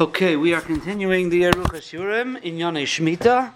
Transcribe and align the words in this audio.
Okay, 0.00 0.34
we 0.34 0.52
are 0.52 0.60
continuing 0.60 1.30
the 1.30 1.42
Yeruch 1.42 1.76
Shurim 1.80 2.42
in 2.42 2.56
Yonei 2.56 2.82
Shmita, 2.82 3.52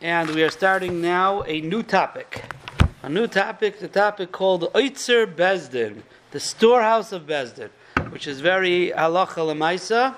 and 0.00 0.30
we 0.30 0.42
are 0.42 0.50
starting 0.50 1.02
now 1.02 1.42
a 1.42 1.60
new 1.60 1.82
topic. 1.82 2.42
A 3.02 3.08
new 3.08 3.26
topic, 3.26 3.78
the 3.78 3.88
topic 3.88 4.32
called 4.32 4.72
Oitzer 4.74 5.26
Bezdin, 5.26 6.02
the 6.30 6.40
storehouse 6.40 7.12
of 7.12 7.26
Bezdin, 7.26 7.68
which 8.10 8.26
is 8.26 8.40
very 8.40 8.92
halacha 8.96 9.44
lemaisa. 9.44 10.16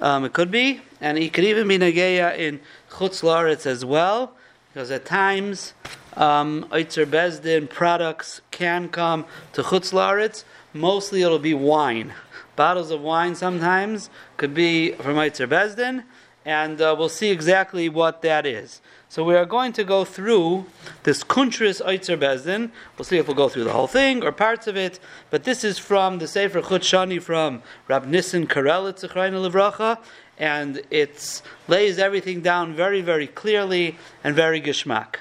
Um, 0.00 0.24
it 0.24 0.32
could 0.32 0.50
be, 0.50 0.80
and 1.00 1.16
it 1.16 1.32
could 1.32 1.44
even 1.44 1.68
be 1.68 1.78
nageya 1.78 2.36
in 2.36 2.60
Chutz 2.90 3.22
Laretz 3.22 3.66
as 3.66 3.84
well, 3.84 4.32
because 4.72 4.90
at 4.90 5.04
times 5.04 5.74
um, 6.16 6.66
Oitzer 6.70 7.06
Bezdin 7.06 7.70
products 7.70 8.40
can 8.50 8.88
come 8.88 9.24
to 9.52 9.62
Chutz 9.62 9.92
Laretz. 9.92 10.44
Mostly 10.74 11.22
it'll 11.22 11.38
be 11.38 11.54
wine 11.54 12.12
bottles 12.58 12.90
of 12.90 13.00
wine 13.00 13.36
sometimes 13.36 14.10
could 14.36 14.52
be 14.52 14.90
from 14.90 15.14
Eitzer 15.14 15.46
Bezdin, 15.46 16.02
and 16.44 16.80
uh, 16.80 16.92
we'll 16.98 17.08
see 17.08 17.30
exactly 17.30 17.88
what 17.88 18.20
that 18.22 18.44
is. 18.44 18.80
So 19.08 19.22
we 19.22 19.36
are 19.36 19.46
going 19.46 19.72
to 19.74 19.84
go 19.84 20.04
through 20.04 20.66
this 21.04 21.22
Kuntris 21.22 21.80
Eitzer 21.80 22.18
Bezdin. 22.18 22.72
We'll 22.96 23.04
see 23.04 23.16
if 23.16 23.28
we'll 23.28 23.36
go 23.36 23.48
through 23.48 23.62
the 23.62 23.72
whole 23.72 23.86
thing 23.86 24.24
or 24.24 24.32
parts 24.32 24.66
of 24.66 24.76
it, 24.76 24.98
but 25.30 25.44
this 25.44 25.62
is 25.62 25.78
from 25.78 26.18
the 26.18 26.26
Sefer 26.26 26.60
Chut 26.60 26.82
Shani 26.82 27.22
from 27.22 27.62
Rab 27.86 28.06
Nissen 28.06 28.48
Karelitz 28.48 29.04
Levracha, 29.08 29.98
and 30.36 30.82
it 30.90 31.40
lays 31.68 31.96
everything 32.00 32.40
down 32.40 32.74
very, 32.74 33.02
very 33.02 33.28
clearly 33.28 33.96
and 34.24 34.34
very 34.34 34.60
geschmack. 34.60 35.20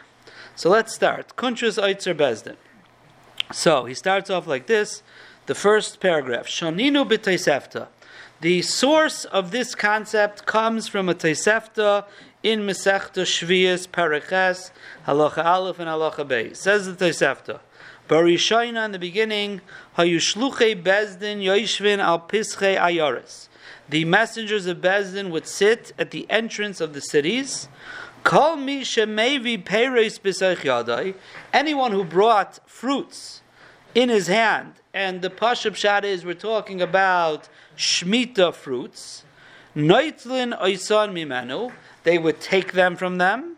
So 0.55 0.71
let's 0.71 0.91
start. 0.91 1.35
Kuntris 1.35 1.77
Eitzer 1.77 2.15
Bezdin. 2.15 2.57
So 3.51 3.85
he 3.85 3.93
starts 3.93 4.31
off 4.31 4.47
like 4.47 4.65
this 4.65 5.03
the 5.47 5.55
first 5.55 5.99
paragraph. 5.99 6.45
Shaninu 6.45 7.09
b'teisefta. 7.09 7.87
The 8.41 8.61
source 8.61 9.25
of 9.25 9.51
this 9.51 9.73
concept 9.73 10.45
comes 10.45 10.87
from 10.87 11.09
a 11.09 11.15
Tosefta 11.15 12.05
in 12.43 12.61
Masechta 12.61 13.23
Shvius 13.23 13.87
Paraches 13.87 14.71
Halacha 15.07 15.43
Aleph 15.43 15.79
and 15.79 15.87
Halacha 15.87 16.27
Bey. 16.27 16.53
Says 16.53 16.85
the 16.85 17.05
Tosefta. 17.05 17.61
Barishaina 18.09 18.85
in 18.85 18.91
the 18.91 18.99
beginning, 18.99 19.61
Hayushluche 19.97 20.83
Bezdin 20.83 21.41
Yoishvin 21.41 21.99
al 21.99 22.19
Pische 22.19 22.77
Ayaris. 22.77 23.47
The 23.89 24.05
messengers 24.05 24.65
of 24.65 24.77
Bezdin 24.77 25.31
would 25.31 25.47
sit 25.47 25.93
at 25.97 26.11
the 26.11 26.29
entrance 26.29 26.81
of 26.81 26.93
the 26.93 27.01
cities. 27.01 27.69
Call 28.23 28.57
me 28.57 28.81
shemevi 28.81 29.63
peres. 29.63 30.19
Anyone 31.53 31.91
who 31.93 32.03
brought 32.03 32.59
fruits 32.69 33.41
in 33.95 34.09
his 34.09 34.27
hand 34.27 34.73
and 34.97 35.21
the 35.21 35.29
Pashup 35.29 35.75
Shad 35.75 36.03
is 36.03 36.25
we're 36.25 36.33
talking 36.33 36.81
about 36.81 37.49
Shemitah 37.77 38.51
fruits. 38.51 39.23
Noitlin 39.75 40.59
Oisan 40.59 41.13
Mimenu, 41.13 41.71
they 42.03 42.17
would 42.17 42.41
take 42.41 42.71
them 42.71 42.95
from 42.95 43.19
them. 43.19 43.57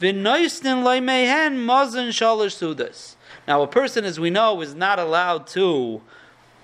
Vinoistin 0.00 0.82
Loimehen 0.82 1.56
Mazan 1.66 2.08
Shalish 2.08 2.56
Sudas. 2.56 3.16
Now, 3.46 3.60
a 3.60 3.66
person, 3.66 4.06
as 4.06 4.18
we 4.18 4.30
know, 4.30 4.62
is 4.62 4.74
not 4.74 4.98
allowed 4.98 5.46
to 5.48 6.00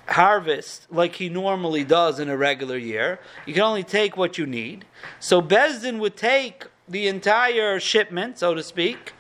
harvest 0.09 0.87
like 0.91 1.17
he 1.17 1.29
normally 1.29 1.85
does 1.85 2.19
in 2.19 2.31
a 2.31 2.37
regular 2.37 2.79
year. 2.79 3.21
You 3.45 3.53
can 3.53 3.63
only 3.63 3.85
take 3.85 4.17
what 4.17 4.39
you 4.39 4.47
need. 4.47 4.87
So 5.21 5.43
Bezdin 5.43 5.99
would 5.99 6.17
take 6.17 6.65
the 6.89 7.09
entire 7.09 7.79
shipment, 7.79 8.39
so 8.39 8.55
to 8.55 8.63
speak, 8.63 9.13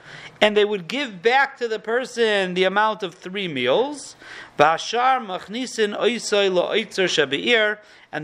and 0.45 0.55
they 0.55 0.67
would 0.67 0.87
give 0.89 1.23
back 1.23 1.57
to 1.57 1.67
the 1.67 1.79
person 1.79 2.53
the 2.53 2.65
amount 2.65 3.03
of 3.03 3.15
three 3.15 3.49
meals. 3.49 4.15
And 4.59 4.79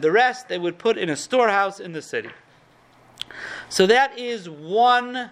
the 0.03 0.11
rest 0.13 0.49
they 0.49 0.59
would 0.59 0.77
put 0.79 0.99
in 0.99 1.09
a 1.09 1.17
storehouse 1.17 1.81
in 1.81 1.93
the 1.95 2.03
city. 2.03 2.29
So 3.71 3.87
that 3.87 4.19
is 4.19 4.51
one 4.51 5.31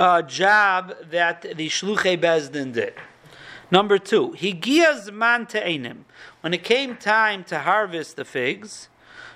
uh, 0.00 0.22
job 0.22 0.96
that 1.12 1.42
the 1.42 1.68
shluchei 1.68 2.20
bezdin 2.20 2.72
did. 2.72 2.94
Number 3.70 3.96
two, 3.96 4.30
higiaz 4.30 5.12
man 5.12 5.46
te'enim. 5.46 5.98
When 6.40 6.52
it 6.52 6.64
came 6.64 6.96
time 6.96 7.44
to 7.44 7.60
harvest 7.60 8.16
the 8.16 8.24
figs, 8.24 8.88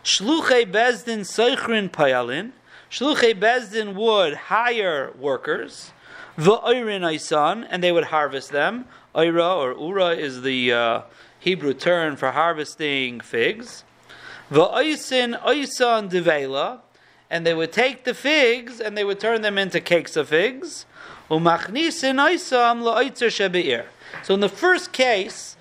shluchei 0.03 0.69
bezdin 0.69 1.21
seichrin 1.21 1.89
payalin. 1.89 2.51
Shluchei 2.91 3.39
bezdin 3.39 3.95
would 3.95 4.35
hire 4.35 5.13
workers 5.17 5.93
Aisan, 6.37 7.67
and 7.71 7.83
they 7.83 7.93
would 7.93 8.05
harvest 8.05 8.51
them. 8.51 8.87
Oira 9.15 9.57
or 9.57 9.73
ura 9.73 10.11
is 10.11 10.43
the 10.43 10.73
uh, 10.73 11.01
Hebrew 11.39 11.75
term 11.75 12.17
for 12.17 12.33
harvesting 12.33 13.21
figs. 13.21 13.85
V'oisin 14.51 15.41
oisan 15.43 16.11
devela, 16.11 16.81
and 17.31 17.47
they 17.47 17.55
would 17.55 17.73
take 17.73 18.05
the 18.05 18.15
figs 18.15 18.81
and 18.81 18.97
they 18.97 19.05
would 19.05 19.19
turn 19.21 19.43
them 19.43 19.59
into 19.59 19.81
cakes 19.81 20.17
of 20.17 20.29
figs. 20.29 20.87
Umachnisin 21.31 22.19
oisam 22.19 22.83
la'oitzer 22.83 23.29
shebeir. 23.29 23.87
So 24.23 24.35
in 24.35 24.41
the 24.41 24.49
first 24.49 24.93
case, 24.93 25.57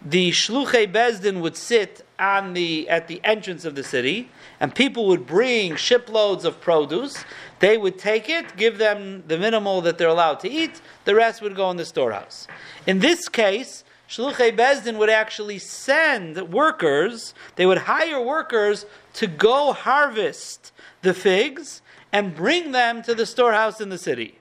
the 0.00 0.30
shluchei 0.30 0.90
bezdin 0.90 1.40
would 1.40 1.56
sit 1.56 2.06
on 2.18 2.54
the 2.54 2.88
at 2.88 3.08
the 3.08 3.20
entrance 3.24 3.64
of 3.64 3.74
the 3.74 3.82
city, 3.82 4.28
and 4.60 4.74
people 4.74 5.06
would 5.08 5.26
bring 5.26 5.76
shiploads 5.76 6.44
of 6.44 6.60
produce, 6.60 7.24
they 7.60 7.76
would 7.76 7.98
take 7.98 8.28
it, 8.28 8.56
give 8.56 8.78
them 8.78 9.24
the 9.26 9.38
minimal 9.38 9.80
that 9.82 9.98
they're 9.98 10.08
allowed 10.08 10.40
to 10.40 10.50
eat, 10.50 10.80
the 11.04 11.14
rest 11.14 11.42
would 11.42 11.56
go 11.56 11.70
in 11.70 11.76
the 11.76 11.84
storehouse. 11.84 12.46
In 12.86 13.00
this 13.00 13.28
case, 13.28 13.84
Shluchei 14.08 14.56
Bezdin 14.56 14.96
would 14.96 15.10
actually 15.10 15.58
send 15.58 16.52
workers, 16.52 17.34
they 17.56 17.66
would 17.66 17.78
hire 17.78 18.20
workers 18.20 18.86
to 19.14 19.26
go 19.26 19.72
harvest 19.72 20.72
the 21.02 21.12
figs 21.12 21.82
and 22.12 22.34
bring 22.34 22.72
them 22.72 23.02
to 23.02 23.14
the 23.14 23.26
storehouse 23.26 23.80
in 23.80 23.90
the 23.90 23.98
city. 23.98 24.38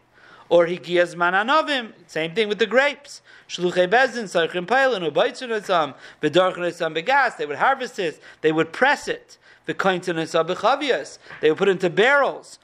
Or 0.50 0.66
Higiyaz 0.66 1.16
Mananovim, 1.16 1.92
same 2.08 2.34
thing 2.34 2.48
with 2.48 2.60
the 2.60 2.66
grapes. 2.66 3.22
Shluchei 3.50 3.90
Bezdin, 3.90 4.24
Sarchim 4.26 4.66
Pailin, 4.66 5.10
Ubaitzunatzam, 5.12 5.96
Bedarchanutzam 6.22 6.94
Begas, 6.94 7.36
they 7.36 7.46
would 7.46 7.58
harvest 7.58 8.00
it, 8.00 8.22
they 8.42 8.54
would 8.54 8.72
press 8.72 9.08
it. 9.10 9.38
The 9.68 11.18
They 11.42 11.50
would 11.52 11.58
put 11.58 11.68
into 11.68 11.90
barrels. 11.90 12.58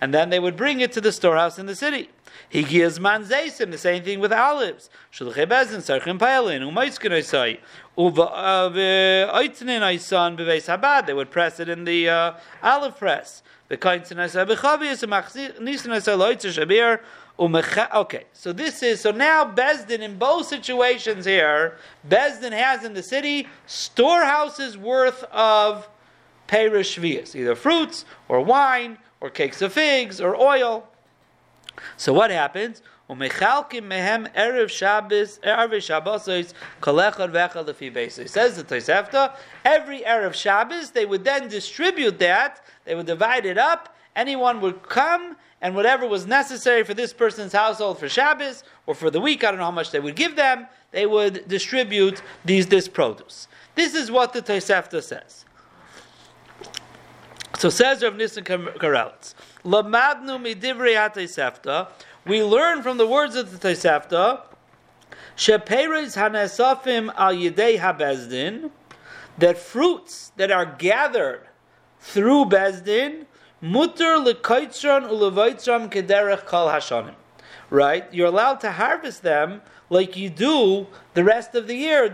And 0.00 0.14
then 0.14 0.30
they 0.30 0.38
would 0.38 0.56
bring 0.56 0.80
it 0.80 0.92
to 0.92 1.00
the 1.00 1.12
storehouse 1.12 1.58
in 1.58 1.66
the 1.66 1.74
city. 1.74 2.10
He 2.48 2.62
gives 2.62 2.98
manzeisim, 2.98 3.70
the 3.70 3.78
same 3.78 4.04
thing 4.04 4.20
with 4.20 4.32
olives. 4.32 4.90
Shulchay 5.12 5.46
bezin, 5.46 5.80
sarchim 5.80 6.18
paelin, 6.18 6.60
umaiskin 6.60 7.10
oisai. 7.10 7.58
Oitnin 7.96 9.80
oisan 9.82 10.36
beveis 10.38 10.66
habad. 10.66 11.06
They 11.06 11.14
would 11.14 11.30
press 11.30 11.58
it 11.60 11.68
in 11.68 11.84
the 11.84 12.08
uh, 12.08 12.32
olive 12.62 12.96
press. 12.96 13.42
Okay, 13.70 14.00
so 18.32 18.52
this 18.52 18.82
is 18.82 19.00
so 19.00 19.10
now 19.10 19.44
Bezdin 19.44 20.00
in 20.00 20.16
both 20.16 20.46
situations 20.46 21.26
here. 21.26 21.76
Bezdin 22.08 22.52
has 22.52 22.82
in 22.82 22.94
the 22.94 23.02
city 23.02 23.46
storehouses 23.66 24.78
worth 24.78 25.22
of 25.24 25.86
perish 26.48 26.98
either 26.98 27.54
fruits 27.54 28.04
or 28.28 28.40
wine 28.40 28.98
or 29.20 29.30
cakes 29.30 29.62
of 29.62 29.72
figs 29.72 30.20
or 30.20 30.34
oil. 30.34 30.88
So 31.96 32.12
what 32.12 32.32
happens? 32.32 32.82
Umechalkim 33.08 33.84
mehem 33.84 34.30
erev 34.34 34.70
says 38.28 38.56
the 38.56 38.64
Tosefta, 38.64 39.36
every 39.64 40.00
erev 40.00 40.34
Shabbos 40.34 40.90
they 40.90 41.06
would 41.06 41.24
then 41.24 41.48
distribute 41.48 42.18
that. 42.18 42.64
They 42.84 42.94
would 42.94 43.06
divide 43.06 43.46
it 43.46 43.56
up. 43.56 43.94
Anyone 44.14 44.60
would 44.60 44.82
come 44.82 45.36
and 45.60 45.74
whatever 45.74 46.06
was 46.06 46.26
necessary 46.26 46.84
for 46.84 46.94
this 46.94 47.12
person's 47.12 47.52
household 47.52 47.98
for 47.98 48.08
Shabbos 48.08 48.62
or 48.86 48.94
for 48.94 49.10
the 49.10 49.20
week, 49.20 49.42
I 49.42 49.50
don't 49.50 49.58
know 49.58 49.64
how 49.64 49.70
much 49.70 49.90
they 49.90 50.00
would 50.00 50.16
give 50.16 50.36
them. 50.36 50.66
They 50.90 51.06
would 51.06 51.48
distribute 51.48 52.22
these 52.44 52.66
this 52.66 52.88
produce. 52.88 53.48
This 53.74 53.94
is 53.94 54.10
what 54.10 54.32
the 54.32 54.42
Tosefta 54.42 55.02
says. 55.02 55.44
So 57.58 57.70
says 57.70 58.04
Rav 58.04 58.14
Nissen 58.14 58.44
Karelitz, 58.44 59.34
Lamadnu 59.64 60.38
midivrei 60.38 60.94
ha 60.94 61.88
We 62.24 62.44
learn 62.44 62.82
from 62.84 62.98
the 62.98 63.06
words 63.06 63.34
of 63.34 63.50
the 63.50 63.68
Tosefta, 63.68 64.42
sheperes 65.36 66.16
hanesafim 66.16 67.12
al 67.16 67.34
yidei 67.34 67.80
habezdin, 67.80 68.70
that 69.38 69.58
fruits 69.58 70.30
that 70.36 70.52
are 70.52 70.66
gathered 70.66 71.48
through 71.98 72.44
bezdin, 72.44 73.26
mutter 73.60 74.18
lekaitzron 74.18 75.10
ulevaitzron 75.10 75.90
kederech 75.90 76.46
kol 76.46 76.68
hashanim. 76.68 77.16
Right, 77.70 78.12
you're 78.14 78.28
allowed 78.28 78.60
to 78.60 78.72
harvest 78.72 79.22
them 79.22 79.60
like 79.90 80.16
you 80.16 80.30
do 80.30 80.86
the 81.14 81.24
rest 81.24 81.54
of 81.54 81.66
the 81.66 81.74
year. 81.74 82.04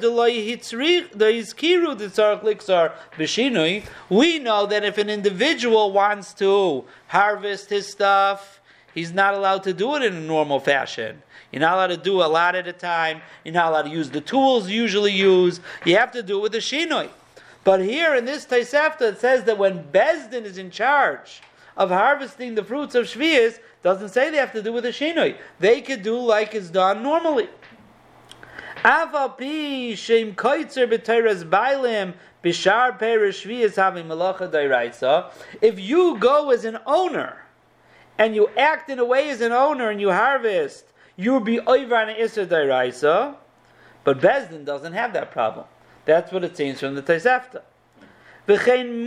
We 4.10 4.38
know 4.38 4.66
that 4.66 4.84
if 4.84 4.98
an 4.98 5.10
individual 5.10 5.92
wants 5.92 6.34
to 6.34 6.84
harvest 7.06 7.70
his 7.70 7.86
stuff, 7.86 8.60
he's 8.94 9.12
not 9.12 9.34
allowed 9.34 9.62
to 9.64 9.72
do 9.72 9.94
it 9.94 10.02
in 10.02 10.14
a 10.14 10.20
normal 10.20 10.58
fashion. 10.58 11.22
You're 11.52 11.60
not 11.60 11.74
allowed 11.74 11.86
to 11.88 11.96
do 11.96 12.20
a 12.20 12.26
lot 12.26 12.56
at 12.56 12.66
a 12.66 12.72
time. 12.72 13.20
You're 13.44 13.54
not 13.54 13.70
allowed 13.70 13.82
to 13.82 13.90
use 13.90 14.10
the 14.10 14.20
tools 14.20 14.68
you 14.68 14.82
usually 14.82 15.12
use. 15.12 15.60
You 15.84 15.96
have 15.96 16.10
to 16.12 16.22
do 16.22 16.38
it 16.38 16.42
with 16.42 16.54
a 16.56 16.58
shinoi. 16.58 17.10
But 17.62 17.80
here 17.80 18.16
in 18.16 18.24
this 18.24 18.44
Tosefta, 18.44 19.02
it 19.02 19.20
says 19.20 19.44
that 19.44 19.56
when 19.56 19.84
Bezdin 19.84 20.42
is 20.42 20.58
in 20.58 20.70
charge 20.70 21.40
of 21.76 21.90
harvesting 21.90 22.56
the 22.56 22.64
fruits 22.64 22.94
of 22.94 23.06
Shvias, 23.06 23.58
doesn't 23.84 24.08
say 24.08 24.30
they 24.30 24.38
have 24.38 24.52
to 24.52 24.62
do 24.62 24.72
with 24.72 24.86
a 24.86 24.88
Shinoi. 24.88 25.36
They 25.60 25.82
could 25.82 26.02
do 26.02 26.18
like 26.18 26.54
it's 26.54 26.70
done 26.70 27.02
normally. 27.02 27.50
Avapi 28.78 29.96
shem 29.96 30.34
koitzer 30.34 30.90
b'teres 30.90 31.44
bailim 31.44 32.14
bishar 32.42 32.98
perish 32.98 33.44
shvias 33.44 33.76
having 33.76 34.06
malacha 34.06 34.50
dairaisa. 34.50 35.30
If 35.60 35.78
you 35.78 36.16
go 36.18 36.50
as 36.50 36.64
an 36.64 36.78
owner 36.86 37.42
and 38.18 38.34
you 38.34 38.48
act 38.56 38.88
in 38.88 38.98
a 38.98 39.04
way 39.04 39.28
as 39.28 39.42
an 39.42 39.52
owner 39.52 39.90
and 39.90 40.00
you 40.00 40.10
harvest, 40.10 40.86
you'll 41.16 41.40
be 41.40 41.60
over 41.60 41.94
an 41.94 42.16
isser 42.16 42.46
dairaisa. 42.46 43.36
But 44.02 44.18
Bezdin 44.18 44.64
doesn't 44.64 44.94
have 44.94 45.12
that 45.12 45.30
problem. 45.30 45.66
That's 46.06 46.32
what 46.32 46.42
it 46.42 46.56
seems 46.56 46.80
from 46.80 46.94
the 46.94 47.02
Tosefta. 47.02 47.60
V'chein 48.48 49.04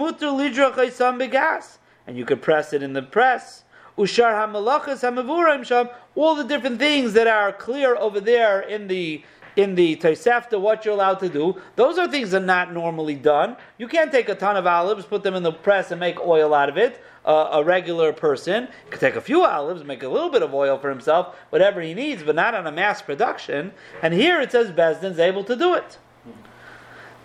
begas, 1.17 1.77
and 2.05 2.17
you 2.17 2.25
could 2.25 2.41
press 2.43 2.73
it 2.73 2.83
in 2.83 2.93
the 2.93 3.01
press. 3.01 3.63
Ushar 3.97 4.33
hamalachas 4.33 5.01
hamavurim 5.01 5.65
sham. 5.65 5.89
All 6.15 6.35
the 6.35 6.43
different 6.43 6.79
things 6.79 7.13
that 7.13 7.27
are 7.27 7.51
clear 7.51 7.95
over 7.95 8.19
there 8.19 8.61
in 8.61 8.87
the 8.87 9.23
in 9.55 9.73
the 9.73 9.95
Tosefta, 9.95 10.61
what 10.61 10.85
you're 10.85 10.93
allowed 10.93 11.19
to 11.19 11.29
do. 11.29 11.59
Those 11.75 11.97
are 11.97 12.07
things 12.07 12.29
that 12.29 12.43
are 12.43 12.45
not 12.45 12.71
normally 12.71 13.15
done. 13.15 13.57
You 13.79 13.87
can't 13.87 14.11
take 14.11 14.29
a 14.29 14.35
ton 14.35 14.55
of 14.55 14.67
olives, 14.67 15.05
put 15.05 15.23
them 15.23 15.33
in 15.33 15.41
the 15.41 15.51
press, 15.51 15.89
and 15.89 15.99
make 15.99 16.19
oil 16.19 16.53
out 16.53 16.69
of 16.69 16.77
it. 16.77 17.03
Uh, 17.25 17.49
a 17.53 17.63
regular 17.63 18.13
person 18.13 18.67
could 18.91 18.99
take 18.99 19.15
a 19.15 19.21
few 19.21 19.43
olives, 19.43 19.83
make 19.83 20.03
a 20.03 20.07
little 20.07 20.29
bit 20.29 20.43
of 20.43 20.53
oil 20.53 20.77
for 20.77 20.89
himself, 20.89 21.35
whatever 21.49 21.81
he 21.81 21.95
needs, 21.95 22.21
but 22.21 22.35
not 22.35 22.53
on 22.53 22.67
a 22.67 22.71
mass 22.71 23.01
production. 23.01 23.73
And 24.03 24.13
here 24.13 24.39
it 24.39 24.51
says 24.51 24.71
Bezdin's 24.71 25.19
able 25.19 25.43
to 25.45 25.55
do 25.55 25.73
it. 25.73 25.97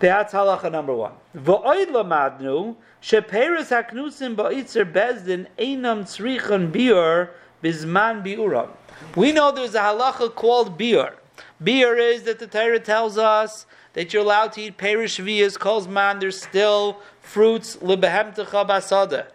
That's 0.03 0.33
halacha 0.33 0.69
number 0.69 0.93
one. 0.93 1.13
V'oid 1.33 1.87
lamadnu 1.87 2.75
sheperes 3.01 3.69
haknusim 3.71 4.35
ba'itzer 4.35 4.91
bezdin 4.91 5.47
einam 5.57 6.03
tzrichan 6.03 6.73
biur 6.73 7.29
bizman 7.63 8.21
biuram. 8.21 8.67
We 9.15 9.31
know 9.31 9.53
there's 9.53 9.75
a 9.75 9.79
halacha 9.79 10.35
called 10.35 10.77
biur. 10.77 11.13
Biur 11.63 11.97
is 11.97 12.23
that 12.23 12.39
the 12.39 12.47
Torah 12.47 12.81
tells 12.81 13.17
us 13.17 13.65
that 13.93 14.11
you're 14.11 14.23
allowed 14.23 14.51
to 14.53 14.63
eat 14.63 14.75
perish 14.75 15.19
vias, 15.19 15.57
calls 15.57 15.87
man, 15.87 16.19
there's 16.19 16.41
still 16.41 16.99
fruits, 17.21 17.77
libehemtecha 17.77 18.67
basada. 18.67 19.27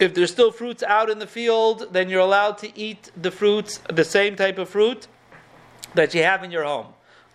If 0.00 0.14
there's 0.14 0.30
still 0.30 0.50
fruits 0.50 0.82
out 0.82 1.10
in 1.10 1.18
the 1.18 1.26
field, 1.26 1.88
then 1.92 2.08
you're 2.08 2.20
allowed 2.20 2.56
to 2.58 2.74
eat 2.74 3.10
the 3.20 3.30
fruits, 3.30 3.80
the 3.92 4.04
same 4.04 4.34
type 4.34 4.56
of 4.56 4.70
fruit 4.70 5.08
that 5.92 6.14
you 6.14 6.22
have 6.22 6.42
in 6.42 6.50
your 6.50 6.64
home. 6.64 6.86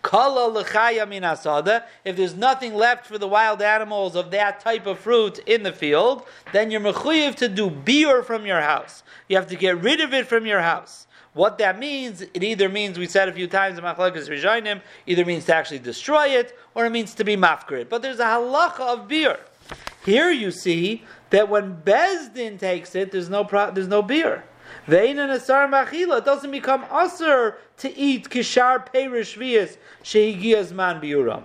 Kala 0.01 0.63
asada. 0.63 1.83
If 2.05 2.15
there's 2.15 2.35
nothing 2.35 2.73
left 2.73 3.05
for 3.05 3.17
the 3.17 3.27
wild 3.27 3.61
animals 3.61 4.15
of 4.15 4.31
that 4.31 4.59
type 4.59 4.85
of 4.85 4.99
fruit 4.99 5.39
in 5.39 5.63
the 5.63 5.73
field, 5.73 6.25
then 6.53 6.71
you're 6.71 6.81
mechuyev 6.81 7.35
to 7.35 7.49
do 7.49 7.69
biur 7.69 8.23
from 8.23 8.45
your 8.45 8.61
house. 8.61 9.03
You 9.27 9.35
have 9.35 9.47
to 9.47 9.55
get 9.55 9.81
rid 9.81 10.01
of 10.01 10.13
it 10.13 10.27
from 10.27 10.45
your 10.45 10.61
house. 10.61 11.07
What 11.33 11.57
that 11.59 11.77
means, 11.77 12.21
it 12.21 12.43
either 12.43 12.69
means, 12.69 12.97
we 12.97 13.05
said 13.05 13.29
a 13.29 13.31
few 13.31 13.47
times 13.47 13.77
in 13.77 13.83
Machlokes 13.83 14.27
Rishonim, 14.27 14.81
either 15.05 15.23
means 15.25 15.45
to 15.45 15.55
actually 15.55 15.79
destroy 15.79 16.27
it, 16.29 16.57
or 16.73 16.85
it 16.85 16.89
means 16.89 17.13
to 17.15 17.23
be 17.23 17.37
mafkir 17.37 17.87
But 17.87 18.01
there's 18.01 18.19
a 18.19 18.25
halacha 18.25 18.79
of 18.79 19.07
beer. 19.07 19.39
Here 20.03 20.31
you 20.31 20.49
see 20.49 21.03
that 21.29 21.47
when 21.47 21.81
Bezdin 21.83 22.59
takes 22.59 22.95
it, 22.95 23.11
there's 23.11 23.29
no, 23.29 23.43
pro, 23.43 23.69
there's 23.71 23.87
no 23.87 24.01
beer. 24.01 24.43
Ve'ina 24.87 25.29
asar 25.31 25.67
machila, 25.67 26.23
doesn't 26.23 26.51
become 26.51 26.85
usher 26.89 27.57
to 27.77 27.97
eat 27.97 28.29
kishar 28.29 28.85
perish 28.91 29.37
vias 29.37 29.77
shehigias 30.03 30.71
man 30.71 30.99
biuram. 30.99 31.43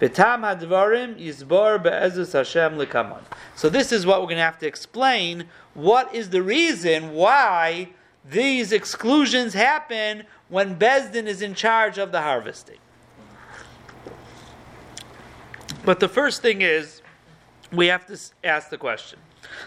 V'tam 0.00 0.40
hadvarim 0.40 1.18
yizbor 1.20 1.82
be'ezus 1.82 2.32
Hashem 2.32 2.76
lekaman. 2.76 3.22
So 3.54 3.68
this 3.68 3.92
is 3.92 4.06
what 4.06 4.20
we're 4.20 4.26
going 4.26 4.36
to 4.36 4.42
have 4.42 4.58
to 4.58 4.66
explain. 4.66 5.44
What 5.74 6.14
is 6.14 6.30
the 6.30 6.42
reason 6.42 7.12
why 7.12 7.90
these 8.24 8.72
exclusions 8.72 9.54
happen 9.54 10.24
when 10.48 10.76
Bezdin 10.76 11.26
is 11.26 11.42
in 11.42 11.54
charge 11.54 11.98
of 11.98 12.12
the 12.12 12.20
harvesting. 12.20 12.78
But 15.84 16.00
the 16.00 16.08
first 16.08 16.42
thing 16.42 16.60
is, 16.60 17.00
we 17.72 17.86
have 17.86 18.06
to 18.06 18.18
ask 18.44 18.68
the 18.68 18.76
question: 18.76 19.18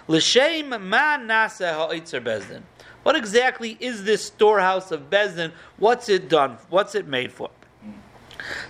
L'shem 0.07 0.69
man 0.69 1.27
nasa 1.27 1.73
ha'itzer 1.73 2.21
Bezdin. 2.21 2.61
What 3.03 3.15
exactly 3.15 3.77
is 3.79 4.03
this 4.05 4.25
storehouse 4.25 4.91
of 4.91 5.09
Bezdin? 5.09 5.51
What's 5.77 6.09
it 6.09 6.29
done? 6.29 6.57
What's 6.69 6.95
it 6.95 7.07
made 7.07 7.31
for? 7.31 7.49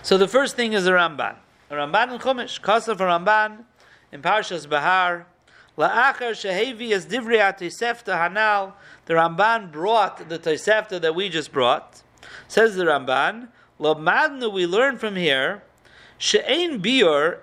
So 0.02 0.18
the 0.18 0.28
first 0.28 0.56
thing 0.56 0.72
is 0.72 0.86
a 0.86 0.92
Ramban. 0.92 1.36
A 1.70 1.74
Ramban 1.74 2.14
in 2.14 2.18
Chumash, 2.18 2.60
Kasaf 2.60 2.96
Ramban 2.96 3.64
in 4.12 4.22
Parshas 4.22 4.68
Bahar. 4.68 5.26
La'achar 5.78 6.32
shehevi 6.32 6.92
as 6.92 7.06
divrei 7.06 7.56
Tosefta 7.56 8.14
hanal. 8.16 8.74
The 9.06 9.14
Ramban 9.14 9.72
brought 9.72 10.28
the 10.28 10.38
Tosefta 10.38 11.00
that 11.00 11.14
we 11.14 11.28
just 11.28 11.52
brought. 11.52 12.02
Says 12.48 12.76
the 12.76 12.84
Ramban, 12.84 13.48
Lamadnu, 13.80 14.52
we 14.52 14.66
learn 14.66 14.98
from 14.98 15.16
here, 15.16 15.62
she'ein 16.18 16.80
peris 16.80 17.38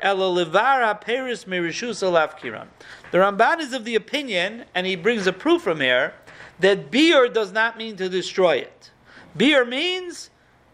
alafkiran. 2.03 2.68
The 3.12 3.18
Ramban 3.18 3.59
is 3.59 3.73
of 3.73 3.85
the 3.85 3.95
opinion, 3.95 4.65
and 4.73 4.88
he 4.88 4.95
brings 4.95 5.27
a 5.27 5.33
proof 5.33 5.63
from 5.63 5.81
here, 5.81 6.13
that 6.59 6.91
biur 6.91 7.33
does 7.33 7.51
not 7.51 7.77
mean 7.77 7.97
to 7.97 8.07
destroy 8.07 8.57
it. 8.57 8.91
Biur 9.38 9.68
means 9.68 10.29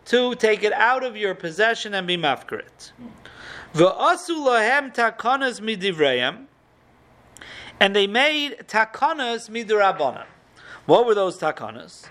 to 0.05 0.35
take 0.35 0.63
it 0.63 0.73
out 0.73 1.03
of 1.03 1.17
your 1.17 1.35
possession 1.35 1.94
and 1.94 2.07
be 2.07 2.17
mafkarit. 2.17 2.91
V'asu 3.73 4.38
lahem 4.38 4.93
takonas 4.93 5.61
midivrayim, 5.61 6.45
and 7.79 7.95
they 7.95 8.07
made 8.07 8.57
takanas 8.67 9.50
midrabanan. 9.50 10.25
What 10.85 11.05
were 11.05 11.15
those 11.15 11.38
takanas? 11.38 12.05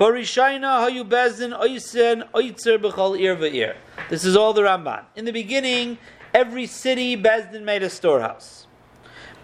Hayu 0.00 1.04
oisen 1.52 2.24
oitzer 2.32 3.54
ir. 3.54 3.76
This 4.08 4.24
is 4.24 4.34
all 4.34 4.54
the 4.54 4.62
Ramban. 4.62 5.04
In 5.14 5.26
the 5.26 5.32
beginning, 5.32 5.98
every 6.32 6.66
city 6.66 7.18
bezdin 7.18 7.64
made 7.64 7.82
a 7.82 7.90
storehouse. 7.90 8.66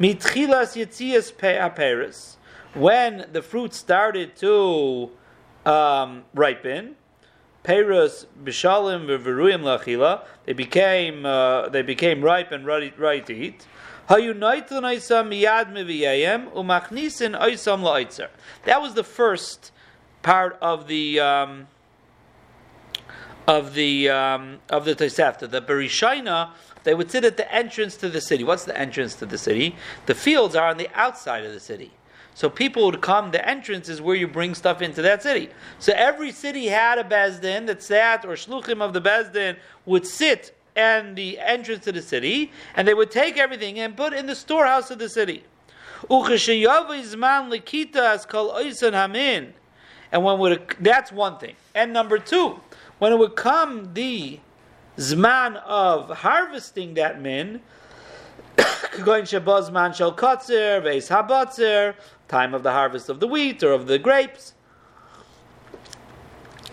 Mitchilas 0.01 0.75
yitzias 0.75 1.31
pe'aperis. 1.37 2.37
When 2.73 3.27
the 3.33 3.43
fruit 3.43 3.75
started 3.75 4.35
to 4.37 5.11
um, 5.67 6.25
ripen, 6.35 6.97
Perus 7.63 8.25
bishalim 8.43 9.05
v'veruyim 9.09 9.61
lachila. 9.61 10.25
They 10.47 10.55
became 10.55 11.27
uh, 11.27 11.69
they 11.69 11.83
became 11.83 12.23
ripe 12.23 12.53
and 12.53 12.65
ready, 12.65 12.95
ready 12.97 13.21
to 13.21 13.35
eat. 13.35 13.67
That 14.09 14.23
was 18.81 18.95
the 18.95 19.05
first 19.05 19.73
part 20.27 20.59
of 20.61 20.89
the 20.89 21.21
um, 21.21 21.69
of 23.47 23.75
the 23.75 24.11
um, 24.11 24.59
of 24.69 24.85
the 24.85 24.97
Tosefta. 24.97 25.49
The 25.49 25.63
Berishaina, 25.63 26.51
they 26.83 26.95
would 26.95 27.13
sit 27.13 27.25
at 27.25 27.37
the 27.37 27.51
entrance 27.55 27.97
to 27.99 28.09
the 28.09 28.21
city. 28.21 28.43
What's 28.43 28.65
the 28.65 28.77
entrance 28.77 29.15
to 29.17 29.27
the 29.27 29.39
city? 29.39 29.77
The 30.07 30.17
fields 30.17 30.57
are 30.57 30.69
on 30.69 30.79
the 30.79 30.89
outside 30.95 31.45
of 31.45 31.53
the 31.53 31.61
city. 31.61 31.93
So 32.35 32.51
people 32.51 32.85
would 32.87 33.01
come, 33.01 33.31
the 33.31 33.49
entrance 33.49 33.89
is 33.89 34.03
where 34.03 34.17
you 34.17 34.27
bring 34.27 34.55
stuff 34.55 34.83
into 34.83 35.01
that 35.03 35.23
city. 35.23 35.49
So 35.79 35.93
every 35.97 36.33
city 36.33 36.67
had 36.67 36.99
a 36.99 37.05
Bezdin 37.05 37.67
that 37.69 37.83
sat, 37.83 38.25
or 38.25 38.35
Shluchim 38.35 38.83
of 38.83 38.93
the 38.93 39.01
Bezdin 39.01 39.57
would 39.87 40.07
sit 40.07 40.55
and 40.75 41.17
the 41.17 41.39
entrance 41.39 41.85
to 41.85 41.93
the 41.93 42.03
city, 42.03 42.53
and 42.75 42.87
they 42.87 42.95
would 42.95 43.13
take 43.13 43.39
everything 43.39 43.79
and 43.79 43.97
put 43.97 44.13
in 44.13 44.27
the 44.27 44.35
storehouse 44.35 44.91
of 44.91 44.99
the 44.99 45.09
city. 45.09 45.45
And 50.13 50.23
when 50.25 50.39
would 50.39 50.77
that's 50.81 51.13
one 51.13 51.39
thing. 51.39 51.55
And 51.75 51.93
number 51.93 52.19
two, 52.19 52.61
when 52.99 53.13
it 53.13 53.19
would 53.19 53.37
come 53.37 53.93
the 53.95 54.41
zman 54.97 55.57
of 55.65 56.11
harvesting 56.19 56.95
that 56.95 57.21
min, 57.21 57.61
shel 58.57 60.15
kotzer, 60.15 60.83
veis 60.83 62.03
time 62.29 62.55
of 62.55 62.63
the 62.63 62.73
harvest 62.73 63.09
of 63.09 63.21
the 63.21 63.27
wheat 63.27 63.63
or 63.63 63.73
of 63.73 63.87
the 63.87 63.99
grapes. 63.99 64.55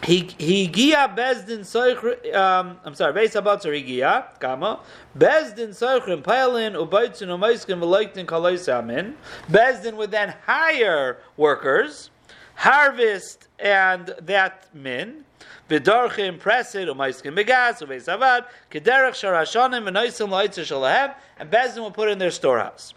Higia 0.03 1.15
bezdin 1.15 1.61
soichrim. 1.61 2.35
Um, 2.35 2.77
I'm 2.83 2.93
sorry. 2.93 3.13
Beis 3.13 3.41
habatzer 3.41 3.71
higia 3.71 4.37
kama 4.39 4.81
bezdin 5.17 5.69
soichrim 5.69 6.21
pailin 6.21 6.73
ubaitzin 6.73 7.29
umaiskim 7.29 7.79
v'loiktin 7.79 8.25
kaloisamin. 8.25 9.13
Bezdin 9.49 9.95
would 9.95 10.11
then 10.11 10.35
hire 10.45 11.19
workers, 11.37 12.09
harvest 12.55 13.47
and 13.59 14.13
that 14.21 14.67
min. 14.73 15.25
V'darchim 15.69 16.39
presid 16.39 16.87
umaiskim 16.87 17.35
begas 17.35 17.81
uveis 17.81 18.07
avad 18.07 18.45
kederach 18.71 19.13
sharashanim 19.13 19.85
v'noisim 19.87 20.29
loitzer 20.29 20.63
shalahem 20.63 21.13
and 21.37 21.49
bezdin 21.49 21.79
will 21.79 21.91
put 21.91 22.09
in 22.09 22.17
their 22.19 22.31
storehouse. 22.31 22.93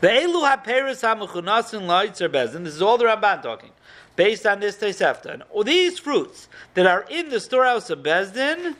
The 0.00 0.08
elu 0.08 0.48
haperis 0.48 1.02
hamechunasin 1.02 1.82
loitzer 1.86 2.28
bezdin. 2.28 2.64
This 2.64 2.74
is 2.74 2.82
all 2.82 2.98
the 2.98 3.04
Ramban 3.04 3.42
talking 3.42 3.70
based 4.18 4.46
on 4.46 4.58
this 4.58 4.76
Tosefta. 4.76 5.32
And 5.32 5.44
these 5.64 6.00
fruits 6.00 6.48
that 6.74 6.86
are 6.86 7.06
in 7.08 7.28
the 7.28 7.38
storehouse 7.38 7.88
of 7.88 8.00
Bezdin, 8.00 8.74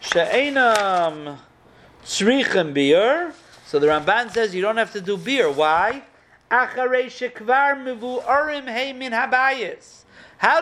she'enam 0.00 1.38
tzrichem 2.04 2.74
beer. 2.74 3.32
So 3.66 3.78
the 3.78 3.86
Ramban 3.86 4.32
says 4.32 4.52
you 4.52 4.60
don't 4.60 4.76
have 4.78 4.92
to 4.94 5.00
do 5.00 5.16
beer. 5.16 5.48
Why? 5.48 6.02
How 6.50 6.66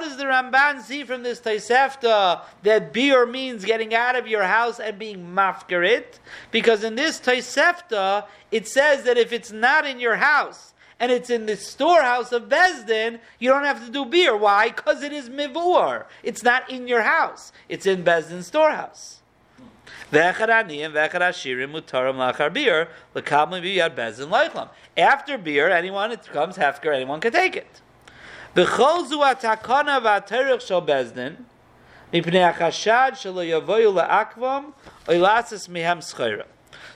does 0.01 0.17
the 0.17 0.25
Ramban 0.25 0.83
see 0.83 1.05
from 1.05 1.23
this 1.23 1.41
Taisefta 1.41 2.43
that 2.63 2.93
beer 2.93 3.25
means 3.25 3.65
getting 3.65 3.95
out 3.95 4.15
of 4.17 4.27
your 4.27 4.43
house 4.43 4.81
and 4.81 4.99
being 4.99 5.35
mafkarit? 5.35 6.19
Because 6.51 6.85
in 6.85 6.95
this 6.95 7.19
Taisefta, 7.21 8.27
it 8.51 8.69
says 8.69 9.05
that 9.05 9.17
if 9.17 9.33
it's 9.33 9.51
not 9.51 9.87
in 9.87 9.99
your 9.99 10.17
house 10.17 10.75
and 11.01 11.11
it's 11.11 11.31
in 11.31 11.47
the 11.47 11.57
storehouse 11.57 12.33
of 12.33 12.51
Bezdin, 12.51 13.21
you 13.39 13.49
don't 13.49 13.65
have 13.65 13.85
to 13.87 13.91
do 13.91 14.05
beer. 14.05 14.37
Why? 14.37 14.69
Because 14.69 15.03
it 15.03 15.13
is 15.13 15.31
mivur. 15.31 16.05
It's 16.23 16.43
not 16.43 16.69
in 16.69 16.87
your 16.87 17.03
house. 17.03 17.53
It's 17.69 17.87
in 17.87 18.03
Bezdin's 18.03 18.49
storehouse. 18.49 19.18
After 20.11 20.49
beer, 25.39 25.71
anyone 25.71 26.13
it 26.13 26.25
comes 26.25 26.57
hefker, 26.57 26.95
anyone 26.95 27.21
can 27.21 27.33
take 27.33 27.57
it. 27.57 27.83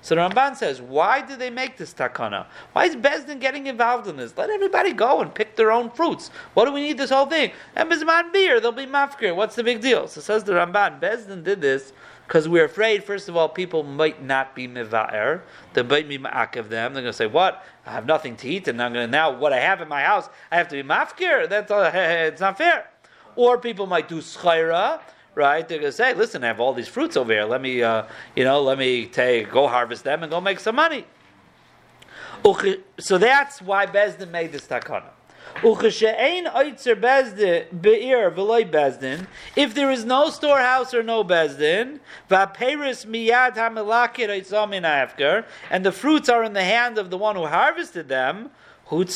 So 0.05 0.17
the 0.17 0.21
Ramban 0.21 0.57
says, 0.57 0.81
why 0.81 1.21
do 1.21 1.37
they 1.37 1.51
make 1.51 1.77
this 1.77 1.95
takana? 1.95 2.47
Why 2.73 2.87
is 2.87 2.97
Bezdin 2.97 3.39
getting 3.41 3.67
involved 3.67 4.09
in 4.09 4.17
this? 4.17 4.37
Let 4.37 4.51
everybody 4.51 4.93
go 4.93 5.21
and 5.21 5.33
pick 5.33 5.55
their 5.55 5.71
own 5.71 5.91
fruits. 5.91 6.31
What 6.55 6.65
do 6.65 6.73
we 6.73 6.81
need 6.81 6.99
this 6.99 7.11
whole 7.11 7.27
thing? 7.27 7.53
And 7.77 7.91
Bizman 7.91 8.33
beer, 8.33 8.59
they'll 8.59 8.73
be 8.73 8.87
mafkir. 8.87 9.37
What's 9.37 9.55
the 9.55 9.63
big 9.63 9.81
deal? 9.81 10.09
So 10.09 10.21
says 10.21 10.45
the 10.45 10.53
Ramban, 10.53 10.99
Bezdin 10.99 11.45
did 11.45 11.61
this 11.61 11.93
because 12.33 12.49
we're 12.49 12.65
afraid, 12.65 13.05
first 13.05 13.29
of 13.29 13.37
all, 13.37 13.47
people 13.47 13.83
might 13.83 14.25
not 14.25 14.55
be 14.55 14.67
miva'er. 14.67 15.43
They 15.75 15.83
might 15.83 16.09
be 16.09 16.17
ma'akiv 16.17 16.71
them. 16.71 16.95
They're 16.95 17.03
going 17.03 17.05
to 17.05 17.13
say, 17.13 17.27
what? 17.27 17.63
I 17.85 17.91
have 17.91 18.07
nothing 18.07 18.37
to 18.37 18.49
eat, 18.49 18.69
and 18.69 18.83
I'm 18.83 18.95
going 18.95 19.07
to, 19.07 19.11
now 19.11 19.37
what 19.37 19.53
I 19.53 19.61
have 19.61 19.83
in 19.83 19.89
my 19.89 20.01
house, 20.01 20.31
I 20.51 20.57
have 20.57 20.67
to 20.69 20.77
be 20.77 20.83
mafkir. 20.83 21.47
That's 21.47 21.71
all, 21.71 21.83
it's 21.93 22.41
not 22.41 22.57
fair. 22.57 22.89
Or 23.37 23.59
people 23.59 23.87
might 23.87 24.09
do 24.09 24.23
schaira, 24.23 25.03
right? 25.35 25.69
They're 25.69 25.81
going 25.81 25.91
to 25.91 25.95
say, 25.95 26.15
listen, 26.15 26.43
I 26.43 26.47
have 26.47 26.59
all 26.59 26.73
these 26.73 26.89
fruits 26.89 27.19
over 27.19 27.31
here. 27.31 27.45
Let 27.45 27.61
me, 27.61 27.83
uh, 27.83 28.07
you 28.35 28.45
know, 28.45 28.63
let 28.63 28.79
me 28.79 29.05
take, 29.05 29.51
go 29.51 29.69
harvest 29.69 30.05
them 30.05 30.23
and 30.23 30.33
go 30.33 30.41
make 30.41 30.59
some 30.59 30.77
money. 30.77 31.05
So 32.99 33.19
that's 33.19 33.61
why 33.61 33.85
Bezdin 33.85 34.31
made 34.31 34.53
this 34.53 34.67
takana. 34.67 35.11
If 39.57 39.75
there 39.75 39.91
is 39.91 40.05
no 40.05 40.31
storehouse 40.31 40.95
or 40.95 41.03
no 41.03 41.25
bezdin, 41.25 42.01
and 45.71 45.87
the 45.87 45.93
fruits 45.93 46.29
are 46.29 46.43
in 46.45 46.53
the 46.53 46.65
hand 46.65 46.99
of 46.99 47.11
the 47.11 47.19
one 47.19 47.37
who 47.37 47.47
harvested 47.47 48.09
them, 48.09 48.51
of 48.91 49.07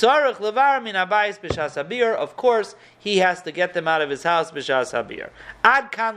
course, 2.36 2.74
he 2.98 3.18
has 3.18 3.42
to 3.42 3.52
get 3.52 3.74
them 3.74 3.88
out 3.88 4.00
of 4.00 4.08
his 4.10 4.22
house 4.22 4.50
b'shas. 4.52 5.28
Ad 5.64 5.92
kan 5.92 6.16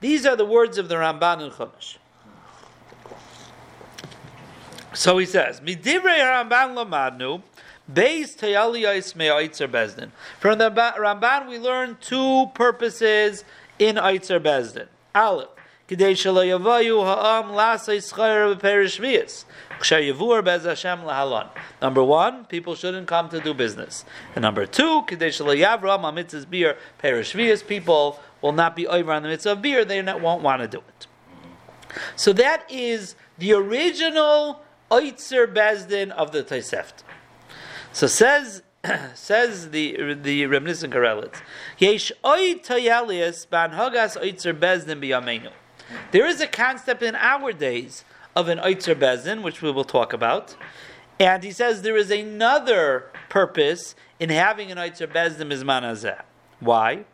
These 0.00 0.26
are 0.26 0.36
the 0.36 0.46
words 0.46 0.78
of 0.78 0.88
the 0.88 0.94
Ramban 0.96 1.42
and 1.42 1.52
Chumash. 1.52 1.98
So 4.92 5.18
he 5.18 5.26
says, 5.26 5.60
"Midivrei 5.60 6.18
Ramban 6.18 6.74
lamadnu." 6.74 7.42
Beis 7.92 8.36
Tayaliyais 8.36 9.16
Me'aitzer 9.16 9.68
Bezdin. 9.68 10.10
From 10.38 10.58
the 10.58 10.70
Ramban, 10.70 11.48
we 11.48 11.58
learn 11.58 11.96
two 12.00 12.46
purposes 12.54 13.44
in 13.78 13.96
Aitzer 13.96 14.40
Bezdin. 14.40 14.86
Aleph. 15.14 15.48
Kidei 15.88 16.12
shelo 16.12 16.46
yavayu 16.46 17.04
ha'am 17.04 17.50
lasay 17.50 17.98
schayr 17.98 18.54
b'perish 18.54 19.00
v'yis. 19.00 19.44
Yavur 19.80 20.44
bez 20.44 20.62
Hashem 20.64 21.00
lahalon. 21.00 21.48
Number 21.82 22.04
one, 22.04 22.44
people 22.44 22.76
shouldn't 22.76 23.08
come 23.08 23.28
to 23.30 23.40
do 23.40 23.52
business. 23.52 24.04
And 24.36 24.42
number 24.42 24.66
two, 24.66 25.02
kidei 25.08 25.30
shelo 25.30 25.56
yavram 25.58 26.02
ha'mitzvahs 26.02 26.48
beer 26.48 26.76
perish 26.98 27.32
v'yis. 27.34 27.66
People 27.66 28.20
will 28.40 28.52
not 28.52 28.76
be 28.76 28.86
over 28.86 29.10
on 29.10 29.24
the 29.24 29.28
mitzvah 29.28 29.52
of 29.52 29.62
beer. 29.62 29.84
They 29.84 30.00
won't 30.00 30.42
want 30.42 30.62
to 30.62 30.68
do 30.68 30.78
it. 30.78 31.06
So 32.14 32.32
that 32.34 32.70
is 32.70 33.16
the 33.38 33.52
original 33.52 34.62
Oitzer 34.92 35.52
Bezdin 35.52 36.10
of 36.10 36.30
the 36.30 36.44
Tosefta. 36.44 37.02
So 37.92 38.06
says 38.06 38.62
says 39.14 39.70
the 39.70 40.14
the 40.14 40.46
Reb 40.46 40.62
Nissen 40.62 40.90
Karelitz, 40.90 41.42
Yesh 41.78 42.12
oy 42.24 42.54
tayalias 42.54 43.48
ban 43.48 43.72
hagas 43.72 44.16
oitzer 44.16 44.58
bezdin 44.58 45.00
biyamenu. 45.02 45.50
There 46.12 46.26
is 46.26 46.40
a 46.40 46.46
concept 46.46 47.02
in 47.02 47.16
our 47.16 47.52
days 47.52 48.04
of 48.36 48.48
an 48.48 48.58
oitzer 48.58 48.94
bezdin, 48.94 49.42
which 49.42 49.60
we 49.60 49.70
will 49.70 49.84
talk 49.84 50.12
about, 50.12 50.56
and 51.18 51.42
he 51.42 51.50
says 51.50 51.82
there 51.82 51.96
is 51.96 52.10
another 52.10 53.10
purpose 53.28 53.94
in 54.20 54.30
having 54.30 54.70
an 54.70 54.78
oitzer 54.78 55.08
bezdin 55.08 55.48
mizman 55.48 55.82
hazeh. 55.82 56.22
Why? 56.60 57.04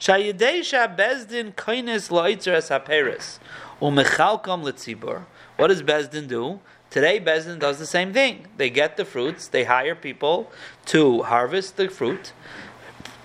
Shayidesha 0.00 0.96
bezdin 0.96 1.54
koines 1.54 2.10
la'oitzer 2.10 2.54
es 2.54 2.70
haperes 2.70 3.38
umechalkam 3.80 4.62
letzibur. 4.64 5.24
What 5.56 5.68
does 5.68 5.82
bezdin 5.82 6.26
do? 6.26 6.60
Today, 6.94 7.18
Bezdin 7.18 7.58
does 7.58 7.80
the 7.80 7.86
same 7.86 8.12
thing. 8.12 8.46
They 8.56 8.70
get 8.70 8.96
the 8.96 9.04
fruits, 9.04 9.48
they 9.48 9.64
hire 9.64 9.96
people 9.96 10.52
to 10.86 11.24
harvest 11.24 11.76
the 11.76 11.88
fruit, 11.88 12.32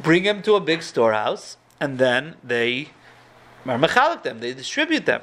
bring 0.01 0.23
them 0.23 0.41
to 0.41 0.55
a 0.55 0.59
big 0.59 0.81
storehouse, 0.81 1.57
and 1.79 1.99
then 1.99 2.37
they 2.43 2.89
are 3.67 3.77
mechalik 3.77 4.23
them, 4.23 4.39
they 4.39 4.55
distribute 4.55 5.05
them. 5.05 5.21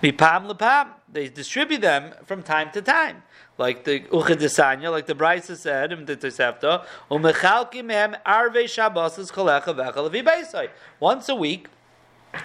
Mipam 0.00 0.48
lepam, 0.48 0.90
they 1.12 1.28
distribute 1.28 1.80
them 1.80 2.14
from 2.24 2.40
time 2.40 2.70
to 2.70 2.80
time. 2.80 3.24
Like 3.58 3.82
the 3.82 4.02
Uchadisanya, 4.02 4.92
like 4.92 5.06
the 5.06 5.16
Brisa 5.16 5.56
said 5.56 5.90
in 5.90 6.04
the 6.04 6.16
Tosefta, 6.16 6.86
Umechalkim 7.10 7.86
mehem 7.86 8.16
arve 8.24 8.70
shabbos 8.70 9.18
kolecha 9.32 9.74
vechal 9.74 10.68
Once 11.00 11.28
a 11.28 11.34
week, 11.34 11.66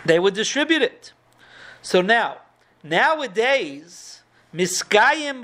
they 0.03 0.17
would 0.17 0.33
distribute 0.33 0.81
it. 0.81 1.13
So 1.83 2.01
now, 2.01 2.37
nowadays, 2.81 4.16
Miskayim. 4.53 5.43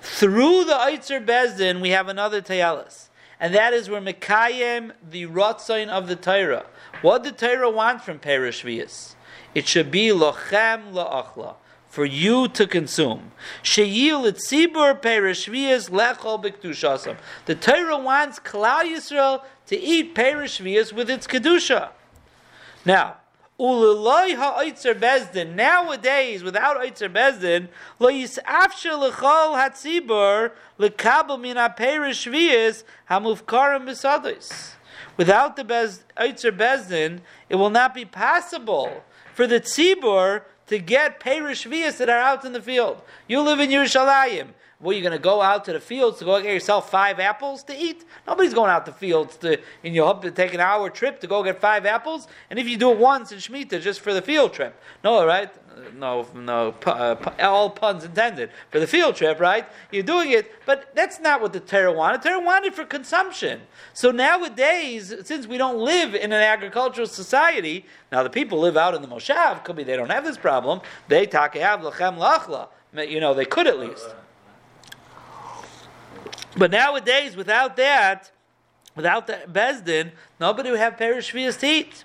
Through 0.00 0.64
the 0.64 0.72
Eitzer 0.72 1.24
Bezdin, 1.24 1.80
we 1.80 1.90
have 1.90 2.08
another 2.08 2.42
Tayalis. 2.42 3.08
And 3.38 3.54
that 3.54 3.72
is 3.72 3.90
where 3.90 4.00
Mikayim, 4.00 4.92
the 5.08 5.26
Rotzain 5.26 5.88
of 5.88 6.08
the 6.08 6.16
Torah. 6.16 6.66
What 7.02 7.24
did 7.24 7.38
Torah 7.38 7.70
want 7.70 8.02
from 8.02 8.18
Perishvias? 8.20 9.14
It 9.54 9.66
should 9.68 9.90
be 9.90 10.08
lochem 10.08 10.92
la'achla, 10.92 11.56
for 11.88 12.04
you 12.04 12.48
to 12.48 12.66
consume. 12.66 13.32
The 13.64 14.34
Torah 17.60 17.98
wants 17.98 18.38
Klal 18.38 18.84
Yisrael 18.84 19.42
to 19.66 19.78
eat 19.78 20.14
perishvias 20.14 20.92
with 20.92 21.10
its 21.10 21.26
kedusha. 21.26 21.90
Now, 22.84 23.16
Uliloi 23.62 24.34
ha'oitzer 24.34 24.94
bezdin. 24.96 25.54
Nowadays, 25.54 26.42
without 26.42 26.76
oitzer 26.78 27.08
bezdin, 27.08 27.68
lo 28.00 28.08
yisafsher 28.08 28.98
l'chol 28.98 29.54
hatzibur 29.54 30.50
l'kabel 30.78 31.38
min 31.38 31.56
ha'perish 31.56 32.26
shviyas 32.26 32.82
hamufkarim 33.08 33.86
b'sados. 33.86 34.72
Without 35.16 35.54
the 35.54 35.62
bez, 35.62 36.02
oitzer 36.18 36.50
bezdin, 36.50 37.20
it 37.48 37.54
will 37.54 37.70
not 37.70 37.94
be 37.94 38.04
possible 38.04 39.04
for 39.32 39.46
the 39.46 39.60
tzibur 39.60 40.42
to 40.66 40.78
get 40.80 41.20
perish 41.20 41.64
shviyas 41.64 41.98
that 41.98 42.08
are 42.08 42.18
out 42.18 42.44
in 42.44 42.52
the 42.52 42.60
field. 42.60 43.00
You 43.28 43.42
live 43.42 43.60
in 43.60 43.70
Yerushalayim. 43.70 44.48
Well, 44.82 44.92
you're 44.92 45.02
going 45.02 45.12
to 45.12 45.22
go 45.22 45.40
out 45.40 45.64
to 45.66 45.72
the 45.72 45.80
fields 45.80 46.18
to 46.18 46.24
go 46.24 46.42
get 46.42 46.52
yourself 46.52 46.90
five 46.90 47.20
apples 47.20 47.62
to 47.64 47.76
eat? 47.76 48.04
Nobody's 48.26 48.52
going 48.52 48.68
out 48.68 48.84
to 48.86 48.92
fields 48.92 49.36
to, 49.38 49.60
in 49.84 49.94
your 49.94 50.06
hope 50.06 50.22
to 50.22 50.32
take 50.32 50.54
an 50.54 50.60
hour 50.60 50.90
trip 50.90 51.20
to 51.20 51.28
go 51.28 51.44
get 51.44 51.60
five 51.60 51.86
apples. 51.86 52.26
And 52.50 52.58
if 52.58 52.68
you 52.68 52.76
do 52.76 52.90
it 52.90 52.98
once 52.98 53.30
in 53.30 53.38
Shemitah, 53.38 53.80
just 53.80 54.00
for 54.00 54.12
the 54.12 54.20
field 54.20 54.52
trip. 54.52 54.74
No, 55.04 55.24
right? 55.24 55.50
No, 55.94 56.26
no, 56.34 56.74
uh, 56.84 57.14
all 57.38 57.70
puns 57.70 58.04
intended. 58.04 58.50
For 58.70 58.80
the 58.80 58.86
field 58.88 59.14
trip, 59.14 59.38
right? 59.38 59.66
You're 59.92 60.02
doing 60.02 60.32
it, 60.32 60.52
but 60.66 60.92
that's 60.96 61.20
not 61.20 61.40
what 61.40 61.52
the 61.52 61.60
Torah 61.60 61.92
wanted. 61.92 62.22
The 62.22 62.30
Torah 62.30 62.44
wanted 62.44 62.74
for 62.74 62.84
consumption. 62.84 63.60
So 63.94 64.10
nowadays, 64.10 65.14
since 65.22 65.46
we 65.46 65.58
don't 65.58 65.78
live 65.78 66.16
in 66.16 66.32
an 66.32 66.42
agricultural 66.42 67.06
society, 67.06 67.86
now 68.10 68.24
the 68.24 68.30
people 68.30 68.58
live 68.58 68.76
out 68.76 68.94
in 68.94 69.02
the 69.02 69.08
Moshav, 69.08 69.62
could 69.64 69.76
be 69.76 69.84
they 69.84 69.96
don't 69.96 70.10
have 70.10 70.24
this 70.24 70.36
problem. 70.36 70.80
They 71.06 71.24
take 71.24 71.54
have 71.54 71.80
lechem 71.80 72.18
lachla. 72.18 72.68
You 73.08 73.20
know, 73.20 73.32
they 73.32 73.46
could 73.46 73.68
at 73.68 73.78
least. 73.78 74.12
But 76.55 76.71
nowadays, 76.71 77.35
without 77.35 77.75
that, 77.77 78.31
without 78.95 79.27
the 79.27 79.37
Bezdin, 79.51 80.11
nobody 80.39 80.71
would 80.71 80.79
have 80.79 80.97
perish 80.97 81.31
shvias 81.31 81.59
to 81.59 81.67
eat. 81.67 82.03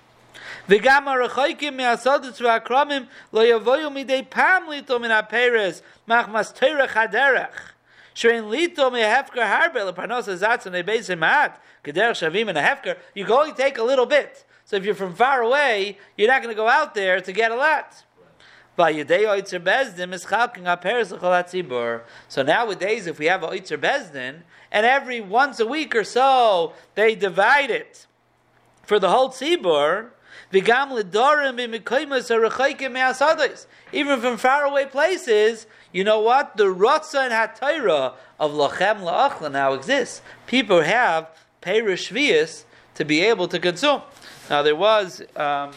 וגם 0.69 1.07
הרחוקים 1.07 1.77
מהסודות 1.77 2.41
והקרומים 2.41 3.05
לא 3.33 3.45
יבואו 3.45 3.91
מדי 3.91 4.23
פעם 4.29 4.69
ליטו 4.69 4.99
מן 4.99 5.11
הפרס 5.11 5.81
מחמס 6.07 6.53
תרח 6.53 6.97
הדרך. 6.97 7.73
שאין 8.15 8.49
ליטו 8.49 8.91
מהפקר 8.91 9.41
הרבה 9.41 9.83
לפרנוס 9.83 10.29
הזץ 10.29 10.67
ונבייס 10.67 11.09
מעט 11.09 11.57
כדרך 11.83 12.15
שווים 12.15 12.47
מן 12.47 12.57
ההפקר, 12.57 12.93
you 13.17 13.23
go 13.23 13.43
and 13.43 13.57
take 13.57 13.77
a 13.77 13.83
little 13.83 14.05
bit. 14.05 14.43
So 14.65 14.77
if 14.77 14.85
you're 14.85 14.95
from 14.95 15.13
far 15.13 15.41
away, 15.41 15.97
you're 16.17 16.27
not 16.27 16.41
going 16.41 16.55
to 16.55 16.61
go 16.63 16.67
out 16.67 16.93
there 16.93 17.19
to 17.19 17.31
get 17.31 17.51
a 17.51 17.55
lot. 17.55 18.03
So 18.78 18.84
nowadays, 22.42 23.06
if 23.06 23.18
we 23.18 23.26
have 23.26 23.42
a 23.42 23.48
Oitzer 23.48 23.76
Bezdin, 23.76 24.42
and 24.70 24.86
every 24.86 25.20
once 25.20 25.58
a 25.58 25.66
week 25.66 25.96
or 25.96 26.04
so 26.04 26.74
they 26.94 27.16
divide 27.16 27.70
it 27.70 28.06
for 28.84 29.00
the 29.00 29.10
whole 29.10 29.30
tzibur, 29.30 30.10
even 33.92 34.20
from 34.20 34.36
faraway 34.36 34.84
places, 34.86 35.66
you 35.92 36.04
know 36.04 36.20
what? 36.20 36.56
The 36.56 36.64
Rotza 36.64 37.24
and 37.24 37.32
Hatayra 37.32 38.14
of 38.38 38.52
Lachem 38.52 39.00
La'achla 39.00 39.50
now 39.50 39.72
exists. 39.72 40.22
People 40.46 40.82
have 40.82 41.28
Perish 41.60 42.08
to 42.08 43.04
be 43.04 43.20
able 43.22 43.48
to 43.48 43.58
consume. 43.58 44.02
Now 44.48 44.62
there 44.62 44.76
was. 44.76 45.20
Um, 45.34 45.72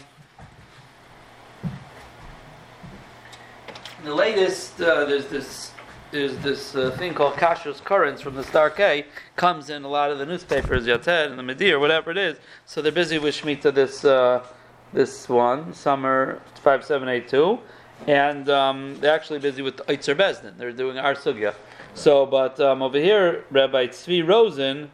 the 4.03 4.15
latest, 4.15 4.81
uh, 4.81 5.05
there's 5.05 5.27
this 5.27 5.71
there's 6.11 6.35
this 6.39 6.75
uh, 6.75 6.91
thing 6.91 7.13
called 7.13 7.35
Kashrus 7.35 7.81
Currents 7.81 8.21
from 8.21 8.35
the 8.35 8.43
Star 8.43 8.69
K, 8.69 9.05
comes 9.37 9.69
in 9.69 9.85
a 9.85 9.87
lot 9.87 10.11
of 10.11 10.19
the 10.19 10.25
newspapers, 10.25 10.85
Yated 10.85 11.27
and 11.27 11.39
the 11.39 11.43
Medir, 11.43 11.79
whatever 11.79 12.11
it 12.11 12.17
is. 12.17 12.37
So 12.65 12.81
they're 12.81 12.91
busy 12.91 13.17
with 13.17 13.33
Shemitah 13.35 13.73
this 13.73 14.03
uh, 14.03 14.45
this 14.91 15.29
one, 15.29 15.73
summer 15.73 16.41
5782, 16.55 17.59
and 18.07 18.49
um, 18.49 18.97
they're 18.99 19.13
actually 19.13 19.39
busy 19.39 19.61
with 19.61 19.77
Eitzer 19.87 20.15
Bezdin. 20.15 20.57
They're 20.57 20.73
doing 20.73 20.97
our 20.97 21.15
sugya. 21.15 21.53
So, 21.93 22.25
but 22.25 22.59
um, 22.59 22.81
over 22.81 22.97
here, 22.97 23.45
Rabbi 23.51 23.87
Tzvi 23.87 24.27
Rosen 24.27 24.91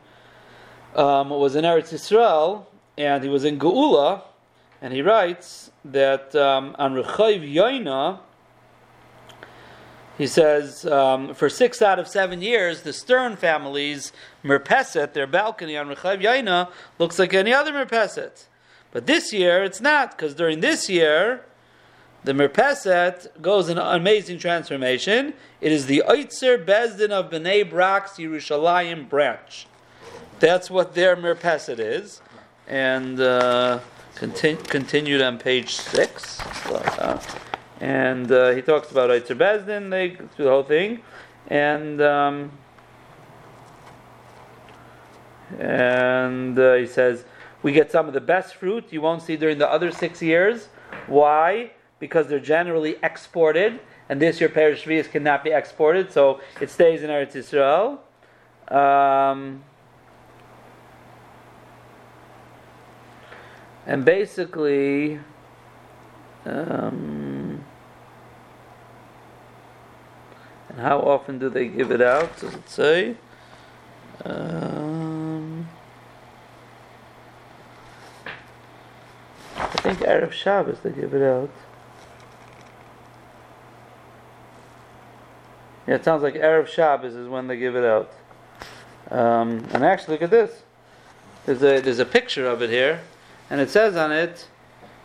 um, 0.95 1.29
was 1.29 1.55
in 1.55 1.63
Eretz 1.63 1.93
Yisrael, 1.93 2.65
and 2.97 3.23
he 3.23 3.29
was 3.29 3.43
in 3.43 3.57
Geula, 3.57 4.21
and 4.81 4.93
he 4.93 5.01
writes 5.01 5.71
that 5.85 6.35
um, 6.35 6.75
on 6.77 6.93
Rechav 6.93 7.41
Yoina, 7.41 8.19
he 10.17 10.25
says, 10.25 10.85
um, 10.85 11.33
for 11.33 11.49
six 11.49 11.81
out 11.81 11.99
of 11.99 12.07
seven 12.07 12.41
years, 12.41 12.81
the 12.81 12.93
Stern 12.93 13.35
family's 13.35 14.11
merpeset, 14.43 15.13
their 15.13 15.27
balcony 15.27 15.77
on 15.77 15.87
Rechav 15.87 16.21
Yaina, 16.21 16.71
looks 16.97 17.19
like 17.19 17.33
any 17.33 17.53
other 17.53 17.71
merpeset. 17.71 18.45
But 18.91 19.05
this 19.05 19.31
year, 19.31 19.63
it's 19.63 19.79
not, 19.79 20.17
because 20.17 20.33
during 20.33 20.61
this 20.61 20.89
year, 20.89 21.45
the 22.23 22.33
merpeset 22.33 23.41
goes 23.41 23.69
an 23.69 23.77
amazing 23.77 24.39
transformation. 24.39 25.33
It 25.61 25.71
is 25.71 25.85
the 25.85 26.03
Oitzer 26.07 26.65
Bezdin 26.65 27.11
of 27.11 27.29
Bnei 27.29 27.69
Brak's 27.69 28.13
Yerushalayim 28.13 29.07
branch. 29.07 29.67
That's 30.39 30.69
what 30.71 30.95
their 30.95 31.15
merpeset 31.15 31.79
is. 31.79 32.21
And 32.67 33.19
uh, 33.19 33.79
continu- 34.15 34.63
continued 34.67 35.21
on 35.21 35.37
page 35.37 35.75
six. 35.75 36.39
Uh, 36.65 37.21
and 37.79 38.31
uh, 38.31 38.51
he 38.51 38.61
talks 38.61 38.91
about 38.91 39.09
Eitzer 39.09 39.37
Bezdin, 39.37 39.89
they 39.89 40.15
through 40.15 40.45
the 40.45 40.51
whole 40.51 40.63
thing, 40.63 41.01
and 41.47 42.01
um, 42.01 42.51
and 45.59 46.57
uh, 46.57 46.75
he 46.75 46.87
says 46.87 47.25
we 47.63 47.71
get 47.71 47.91
some 47.91 48.07
of 48.07 48.13
the 48.13 48.21
best 48.21 48.55
fruit 48.55 48.85
you 48.91 49.01
won't 49.01 49.21
see 49.21 49.35
during 49.35 49.57
the 49.57 49.69
other 49.69 49.91
six 49.91 50.21
years. 50.21 50.69
Why? 51.07 51.71
Because 51.99 52.27
they're 52.27 52.39
generally 52.39 52.95
exported, 53.03 53.79
and 54.09 54.21
this 54.21 54.39
year 54.39 54.49
Perish 54.49 54.83
cannot 55.09 55.43
be 55.43 55.51
exported, 55.51 56.11
so 56.11 56.41
it 56.61 56.69
stays 56.69 57.03
in 57.03 57.09
Eretz 57.09 57.33
Yisrael. 57.33 57.99
Um, 58.73 59.63
and 63.85 64.03
basically. 64.03 65.19
Um, 66.45 67.36
And 70.77 70.85
how 70.85 70.99
often 70.99 71.39
do 71.39 71.49
they 71.49 71.67
give 71.67 71.89
it 71.89 72.03
out? 72.03 72.39
Does 72.39 72.53
it 72.53 72.69
say? 72.69 73.15
Um, 74.23 75.67
I 79.55 79.65
think 79.81 79.99
Erev 79.99 80.31
Shabbos 80.31 80.77
they 80.83 80.91
give 80.91 81.15
it 81.15 81.23
out. 81.23 81.49
Yeah, 85.87 85.95
it 85.95 86.03
sounds 86.03 86.21
like 86.21 86.35
Arab 86.35 86.67
Shabbos 86.67 87.15
is 87.15 87.27
when 87.27 87.47
they 87.47 87.57
give 87.57 87.75
it 87.75 87.83
out. 87.83 88.13
Um, 89.09 89.65
and 89.71 89.83
actually, 89.83 90.15
look 90.15 90.21
at 90.21 90.29
this. 90.29 90.61
There's 91.47 91.63
a 91.63 91.79
there's 91.81 91.97
a 91.97 92.05
picture 92.05 92.45
of 92.45 92.61
it 92.61 92.69
here, 92.69 93.01
and 93.49 93.59
it 93.59 93.71
says 93.71 93.95
on 93.95 94.11
it, 94.11 94.47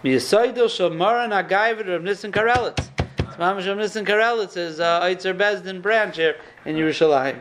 "Miyasaydil 0.05 0.69
Shomara 0.69 1.27
Nagayvid 1.31 1.89
Rav 1.89 2.03
Nissen 2.03 2.31
Karelitz." 2.31 2.91
Mamash 3.39 3.67
Rav 3.67 3.79
Nissen 3.79 4.05
Karelitz 4.05 4.51
says 4.51 4.81
uh, 4.81 5.01
Eitzer 5.03 5.37
Bezdin 5.37 5.81
branch 5.81 6.17
here 6.17 6.37
in 6.65 6.77
Yerushalayim. 6.77 7.39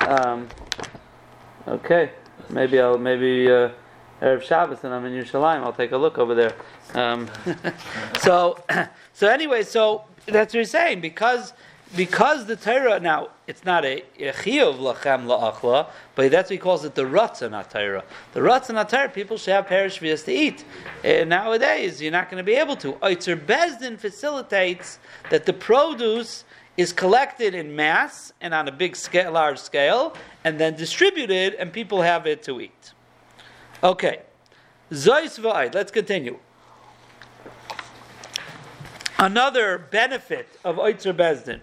Um, 0.00 0.48
okay, 1.66 2.10
maybe 2.50 2.80
I'll 2.80 2.98
maybe 2.98 3.50
uh, 3.50 3.70
Erev 4.20 4.42
Shabbos 4.42 4.82
and 4.82 4.92
I'm 4.92 5.04
in 5.04 5.12
Yerushalayim. 5.12 5.62
I'll 5.62 5.72
take 5.72 5.92
a 5.92 5.96
look 5.96 6.18
over 6.18 6.34
there. 6.34 6.52
Um, 6.94 7.30
so, 8.20 8.58
so 9.12 9.28
anyway, 9.28 9.62
so 9.62 10.04
that's 10.26 10.54
what 10.54 10.60
he's 10.60 10.70
saying 10.70 11.00
because 11.00 11.52
because 11.96 12.46
the 12.46 12.56
Torah 12.56 13.00
now 13.00 13.30
it's 13.46 13.64
not 13.64 13.84
a 13.84 14.04
chiyuv 14.18 14.78
lachem 14.78 15.24
la'achla, 15.24 15.88
but 16.14 16.30
that's 16.30 16.50
what 16.50 16.54
he 16.54 16.58
calls 16.58 16.84
it 16.84 16.94
the 16.94 17.02
ratzon 17.02 17.50
Torah. 17.70 18.04
The 18.34 18.40
ratzon 18.40 18.88
Torah, 18.88 19.08
people 19.08 19.38
should 19.38 19.54
have 19.54 19.66
perish 19.66 19.98
to 19.98 20.32
eat. 20.32 20.64
And 21.02 21.30
nowadays, 21.30 22.02
you're 22.02 22.12
not 22.12 22.30
going 22.30 22.38
to 22.38 22.44
be 22.44 22.54
able 22.54 22.76
to. 22.76 22.92
Oitzer 22.94 23.36
Bezdin 23.36 23.98
facilitates 23.98 24.98
that 25.30 25.46
the 25.46 25.52
produce 25.52 26.44
is 26.76 26.92
collected 26.92 27.54
in 27.54 27.74
mass 27.74 28.32
and 28.40 28.52
on 28.52 28.68
a 28.68 28.72
big 28.72 28.94
scale, 28.94 29.32
large 29.32 29.58
scale, 29.58 30.14
and 30.44 30.60
then 30.60 30.76
distributed, 30.76 31.54
and 31.54 31.72
people 31.72 32.02
have 32.02 32.26
it 32.26 32.42
to 32.42 32.60
eat. 32.60 32.92
Okay, 33.82 34.22
Zois 34.92 35.38
v'ayid. 35.40 35.74
Let's 35.74 35.90
continue. 35.90 36.38
Another 39.18 39.78
benefit 39.78 40.48
of 40.64 40.76
Oitzer 40.76 41.12
Bezdin 41.12 41.60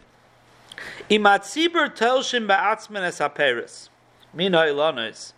Imatzibur 1.10 1.96
telshim 1.96 2.48
ba'atzmen 2.48 3.04
es 3.04 3.20
haperis. 3.20 3.90
Mina 4.34 4.58
ilonis. 4.58 5.34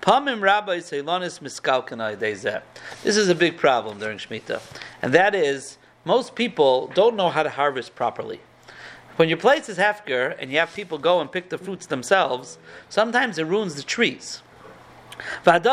Pamim 0.00 0.40
rabbis 0.40 0.92
ilonis 0.92 1.40
miskalkanai 1.40 2.16
dezeh. 2.16 2.62
This 3.02 3.18
is 3.18 3.28
a 3.28 3.34
big 3.34 3.58
problem 3.58 3.98
during 3.98 4.16
Shemitah. 4.16 4.62
And 5.02 5.12
that 5.12 5.34
is, 5.34 5.76
most 6.06 6.34
people 6.34 6.90
don't 6.94 7.16
know 7.16 7.28
how 7.28 7.42
to 7.42 7.50
harvest 7.50 7.94
properly. 7.94 8.40
When 9.16 9.28
your 9.28 9.36
place 9.36 9.68
is 9.68 9.76
hefker 9.76 10.34
and 10.38 10.50
you 10.50 10.58
have 10.58 10.72
people 10.72 10.96
go 10.96 11.20
and 11.20 11.30
pick 11.30 11.50
the 11.50 11.58
fruits 11.58 11.84
themselves, 11.84 12.56
sometimes 12.88 13.36
it 13.36 13.44
ruins 13.44 13.74
the 13.74 13.82
trees. 13.82 14.40
And 15.46 15.66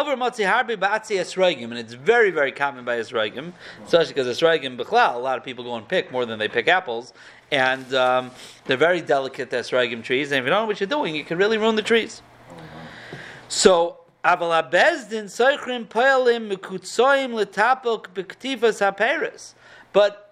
it's 1.79 1.93
very, 1.93 2.31
very 2.31 2.51
common 2.51 2.85
by 2.85 2.97
Esrogim, 2.97 3.53
especially 3.85 4.13
because 4.13 4.27
Esrogim, 4.27 4.79
a 4.79 5.17
lot 5.17 5.37
of 5.37 5.43
people 5.43 5.63
go 5.63 5.75
and 5.75 5.87
pick 5.87 6.11
more 6.11 6.25
than 6.25 6.39
they 6.39 6.47
pick 6.47 6.67
apples, 6.67 7.13
and 7.51 7.93
um, 7.93 8.31
they're 8.65 8.77
very 8.77 9.01
delicate 9.01 9.49
esrogim 9.51 10.03
trees. 10.03 10.31
And 10.31 10.39
if 10.39 10.45
you 10.45 10.49
don't 10.49 10.63
know 10.63 10.67
what 10.67 10.79
you're 10.79 10.87
doing, 10.87 11.15
you 11.15 11.23
can 11.23 11.37
really 11.37 11.57
ruin 11.57 11.75
the 11.75 11.81
trees. 11.81 12.21
So. 13.47 13.97
Aval 14.23 14.69
abezdin 14.69 15.25
soichrim 15.25 15.87
poelim 15.87 16.51
mikutsoim 16.51 17.33
letapok 17.33 18.09
bektivas 18.13 18.79
haperes. 18.79 19.55
But 19.93 20.30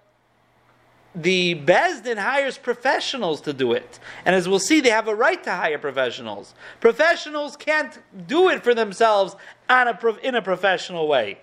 the 1.21 1.55
Bezdin 1.55 2.17
hires 2.17 2.57
professionals 2.57 3.41
to 3.41 3.53
do 3.53 3.73
it. 3.73 3.99
And 4.25 4.35
as 4.35 4.47
we'll 4.47 4.59
see, 4.59 4.81
they 4.81 4.89
have 4.89 5.07
a 5.07 5.15
right 5.15 5.43
to 5.43 5.51
hire 5.51 5.77
professionals. 5.77 6.53
Professionals 6.79 7.55
can't 7.57 7.99
do 8.27 8.49
it 8.49 8.63
for 8.63 8.73
themselves 8.73 9.35
a, 9.69 9.97
in 10.23 10.35
a 10.35 10.41
professional 10.41 11.07
way. 11.07 11.39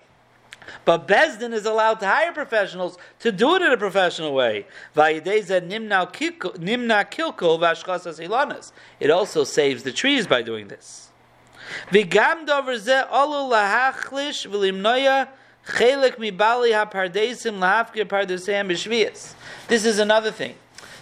But 0.83 1.07
Bezdin 1.07 1.53
is 1.53 1.65
allowed 1.65 1.99
to 2.01 2.07
hire 2.07 2.33
professionals 2.33 2.97
to 3.19 3.31
do 3.31 3.55
it 3.55 3.61
in 3.61 3.71
a 3.71 3.77
professional 3.77 4.33
way. 4.33 4.65
It 8.99 9.09
also 9.09 9.43
saves 9.43 9.83
the 9.83 9.91
trees 9.91 10.27
by 10.27 10.41
doing 10.41 10.67
this. 10.67 11.09
This 19.67 19.85
is 19.85 19.99
another 19.99 20.31
thing. 20.31 20.55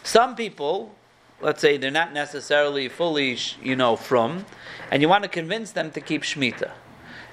Some 0.03 0.35
people, 0.35 0.95
let's 1.39 1.61
say 1.61 1.77
they're 1.77 1.91
not 1.91 2.13
necessarily 2.13 2.89
fully, 2.89 3.37
you 3.61 3.75
know, 3.75 3.95
from, 3.95 4.45
and 4.89 5.01
you 5.01 5.09
want 5.09 5.23
to 5.23 5.29
convince 5.29 5.71
them 5.71 5.91
to 5.91 6.01
keep 6.01 6.23
Shemitah. 6.23 6.71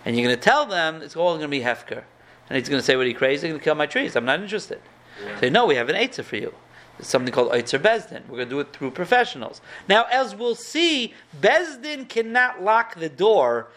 And 0.04 0.16
you're 0.16 0.26
going 0.26 0.36
to 0.36 0.42
tell 0.42 0.66
them 0.66 1.00
it's 1.00 1.16
all 1.16 1.30
going 1.38 1.42
to 1.42 1.48
be 1.48 1.60
Hefker. 1.60 2.02
And 2.48 2.58
he's 2.58 2.68
going 2.68 2.80
to 2.80 2.84
say, 2.84 2.96
What 2.96 3.06
are 3.06 3.08
you 3.08 3.14
crazy? 3.14 3.46
You're 3.46 3.54
going 3.54 3.60
to 3.60 3.64
kill 3.64 3.74
my 3.76 3.86
trees. 3.86 4.14
I'm 4.14 4.24
not 4.24 4.40
interested. 4.40 4.80
Yeah. 5.24 5.40
Say, 5.40 5.50
No, 5.50 5.66
we 5.66 5.76
have 5.76 5.88
an 5.88 5.96
Eitzah 5.96 6.24
for 6.24 6.36
you. 6.36 6.52
It's 6.98 7.08
something 7.08 7.32
called 7.32 7.52
Eitzer 7.52 7.78
Bezdin. 7.78 8.22
We're 8.28 8.36
going 8.36 8.48
to 8.48 8.54
do 8.54 8.60
it 8.60 8.72
through 8.72 8.90
professionals. 8.90 9.60
Now, 9.88 10.04
as 10.10 10.34
we'll 10.34 10.54
see, 10.54 11.14
Bezdin 11.40 12.08
cannot 12.08 12.62
lock 12.62 12.96
the 12.96 13.08
door 13.08 13.68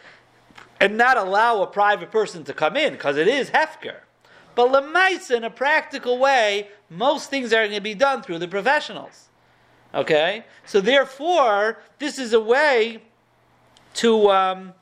and 0.79 0.97
not 0.97 1.17
allow 1.17 1.61
a 1.61 1.67
private 1.67 2.11
person 2.11 2.43
to 2.43 2.53
come 2.53 2.75
in 2.75 2.93
because 2.93 3.17
it 3.17 3.27
is 3.27 3.49
hefker. 3.51 3.97
But 4.55 4.71
lemaisa, 4.71 5.38
in 5.38 5.43
a 5.43 5.49
practical 5.49 6.17
way, 6.17 6.69
most 6.89 7.29
things 7.29 7.51
are 7.53 7.63
going 7.63 7.71
to 7.71 7.81
be 7.81 7.93
done 7.93 8.21
through 8.21 8.39
the 8.39 8.47
professionals. 8.47 9.29
Okay, 9.93 10.43
so 10.65 10.81
therefore, 10.81 11.79
this 11.99 12.19
is 12.19 12.33
a 12.33 12.39
way 12.39 13.01
to 13.95 14.29
um, 14.29 14.73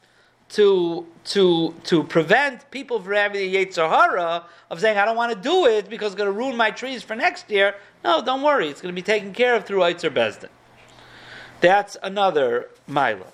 to 0.50 1.06
to 1.26 1.74
to 1.84 2.04
prevent 2.04 2.70
people 2.72 3.00
from 3.00 3.14
having 3.14 3.52
the 3.52 3.66
Yetzirah 3.66 4.44
of 4.70 4.80
saying 4.80 4.98
I 4.98 5.06
don't 5.06 5.16
want 5.16 5.34
to 5.34 5.40
do 5.40 5.66
it 5.68 5.90
because 5.90 6.14
it's 6.14 6.18
going 6.18 6.32
to 6.32 6.38
ruin 6.38 6.56
my 6.56 6.72
trees 6.72 7.04
for 7.04 7.16
next 7.16 7.50
year. 7.50 7.76
No, 8.04 8.24
don't 8.24 8.42
worry, 8.42 8.70
it's 8.70 8.82
going 8.82 8.94
to 8.94 9.00
be 9.00 9.06
taken 9.06 9.34
care 9.34 9.56
of 9.56 9.66
through 9.66 9.80
Eitzer 9.80 10.12
Bezdin. 10.12 10.50
That's 11.62 11.96
another 12.02 12.70
mila. 12.88 13.28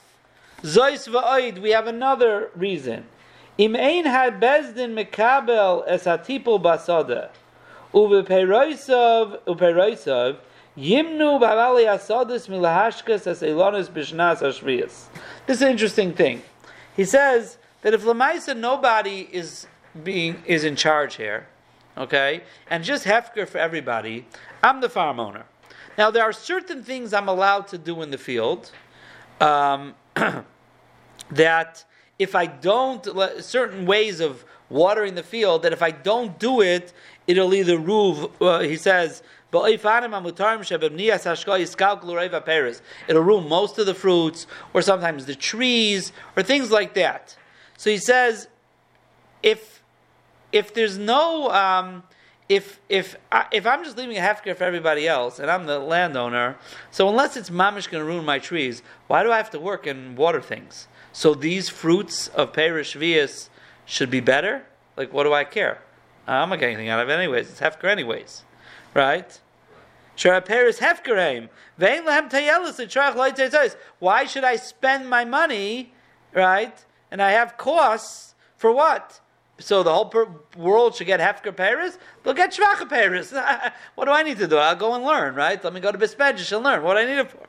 Zois 0.61 1.07
va'oid, 1.07 1.59
we 1.59 1.71
have 1.71 1.87
another 1.87 2.49
reason. 2.55 3.05
Im 3.57 3.75
ein 3.75 4.05
ha 4.05 4.29
bezdin 4.29 4.93
mekabel 4.93 5.83
es 5.87 6.03
hatipul 6.03 6.61
basada. 6.61 7.29
Uveperoisov, 7.93 9.41
uperoisov, 9.45 10.37
yimnu 10.77 11.39
bavali 11.39 11.85
asadis 11.85 12.47
milahashkas 12.47 13.25
es 13.27 13.41
elonis 13.41 13.89
bishnas 13.89 14.41
ashrias. 14.41 15.05
This 15.45 15.57
is 15.57 15.61
an 15.61 15.69
interesting 15.69 16.13
thing. 16.13 16.41
He 16.95 17.05
says 17.05 17.57
that 17.81 17.93
if 17.93 18.03
Lamaisa 18.03 18.55
nobody 18.55 19.27
is 19.31 19.65
being 20.03 20.43
is 20.45 20.63
in 20.65 20.75
charge 20.75 21.15
here, 21.15 21.47
okay, 21.97 22.43
and 22.69 22.83
just 22.83 23.05
hefker 23.05 23.47
for 23.47 23.57
everybody, 23.57 24.25
I'm 24.61 24.81
the 24.81 24.89
farm 24.89 25.19
owner. 25.19 25.45
Now 25.97 26.11
there 26.11 26.23
are 26.23 26.33
certain 26.33 26.83
things 26.83 27.13
I'm 27.13 27.29
allowed 27.29 27.67
to 27.69 27.77
do 27.77 28.01
in 28.01 28.11
the 28.11 28.17
field. 28.17 28.71
Um, 29.41 29.95
that 31.31 31.85
if 32.17 32.35
I 32.35 32.45
don't, 32.45 33.07
certain 33.43 33.85
ways 33.85 34.19
of 34.19 34.43
watering 34.69 35.15
the 35.15 35.23
field, 35.23 35.63
that 35.63 35.73
if 35.73 35.81
I 35.81 35.91
don't 35.91 36.37
do 36.37 36.61
it, 36.61 36.93
it'll 37.27 37.53
either 37.53 37.77
ruve, 37.77 38.41
uh, 38.41 38.59
he 38.59 38.75
says, 38.75 39.23
It'll 39.51 39.63
ruin 43.23 43.49
most 43.49 43.79
of 43.79 43.85
the 43.85 43.95
fruits, 43.95 44.47
or 44.73 44.81
sometimes 44.81 45.25
the 45.25 45.35
trees, 45.35 46.11
or 46.37 46.43
things 46.43 46.69
like 46.69 46.93
that. 46.93 47.35
So 47.77 47.89
he 47.89 47.97
says, 47.97 48.47
if 49.41 49.81
if 50.51 50.73
there's 50.73 50.97
no 50.97 51.49
um, 51.51 52.03
if 52.49 52.79
if 52.89 53.15
I, 53.31 53.45
if 53.51 53.65
I'm 53.67 53.83
just 53.83 53.95
leaving 53.95 54.17
a 54.17 54.21
hefker 54.21 54.55
for 54.55 54.63
everybody 54.63 55.07
else, 55.07 55.39
and 55.39 55.49
I'm 55.49 55.67
the 55.67 55.79
landowner, 55.79 56.57
so 56.91 57.07
unless 57.07 57.37
it's 57.37 57.51
mamish 57.51 57.89
going 57.89 58.01
to 58.01 58.05
ruin 58.05 58.25
my 58.25 58.39
trees, 58.39 58.81
why 59.07 59.23
do 59.23 59.31
I 59.31 59.37
have 59.37 59.51
to 59.51 59.59
work 59.59 59.85
and 59.85 60.17
water 60.17 60.41
things? 60.41 60.87
So 61.13 61.35
these 61.35 61.69
fruits 61.69 62.27
of 62.29 62.51
Perish 62.51 62.95
Vias 62.95 63.49
should 63.85 64.09
be 64.09 64.19
better? 64.19 64.65
Like, 64.97 65.13
what 65.13 65.23
do 65.23 65.33
I 65.33 65.43
care? 65.43 65.81
I'm 66.27 66.49
not 66.49 66.59
getting 66.59 66.75
anything 66.75 66.89
out 66.89 66.99
of 66.99 67.09
it 67.09 67.13
anyways. 67.13 67.49
It's 67.49 67.59
Hefker 67.59 67.85
anyways. 67.85 68.43
Right? 68.93 69.39
Why 73.99 74.25
should 74.25 74.43
I 74.43 74.55
spend 74.57 75.09
my 75.09 75.25
money, 75.25 75.93
right? 76.33 76.85
And 77.09 77.21
I 77.21 77.31
have 77.31 77.57
costs 77.57 78.35
for 78.57 78.71
what? 78.71 79.21
So 79.59 79.83
the 79.83 79.93
whole 79.93 80.05
per- 80.05 80.29
world 80.57 80.95
should 80.95 81.07
get 81.07 81.19
Hefker 81.19 81.55
Paris? 81.55 81.97
They'll 82.23 82.33
get 82.33 82.53
Shvacha 82.53 82.89
Paris. 82.89 83.33
what 83.95 84.05
do 84.05 84.11
I 84.11 84.23
need 84.23 84.37
to 84.37 84.47
do? 84.47 84.57
I'll 84.57 84.75
go 84.75 84.95
and 84.95 85.03
learn, 85.03 85.35
right? 85.35 85.61
Let 85.63 85.73
me 85.73 85.79
go 85.79 85.91
to 85.91 85.97
Bispejish 85.97 86.55
and 86.55 86.63
learn 86.63 86.81
what 86.83 86.97
I 86.97 87.05
need 87.05 87.19
it 87.19 87.29
for. 87.29 87.45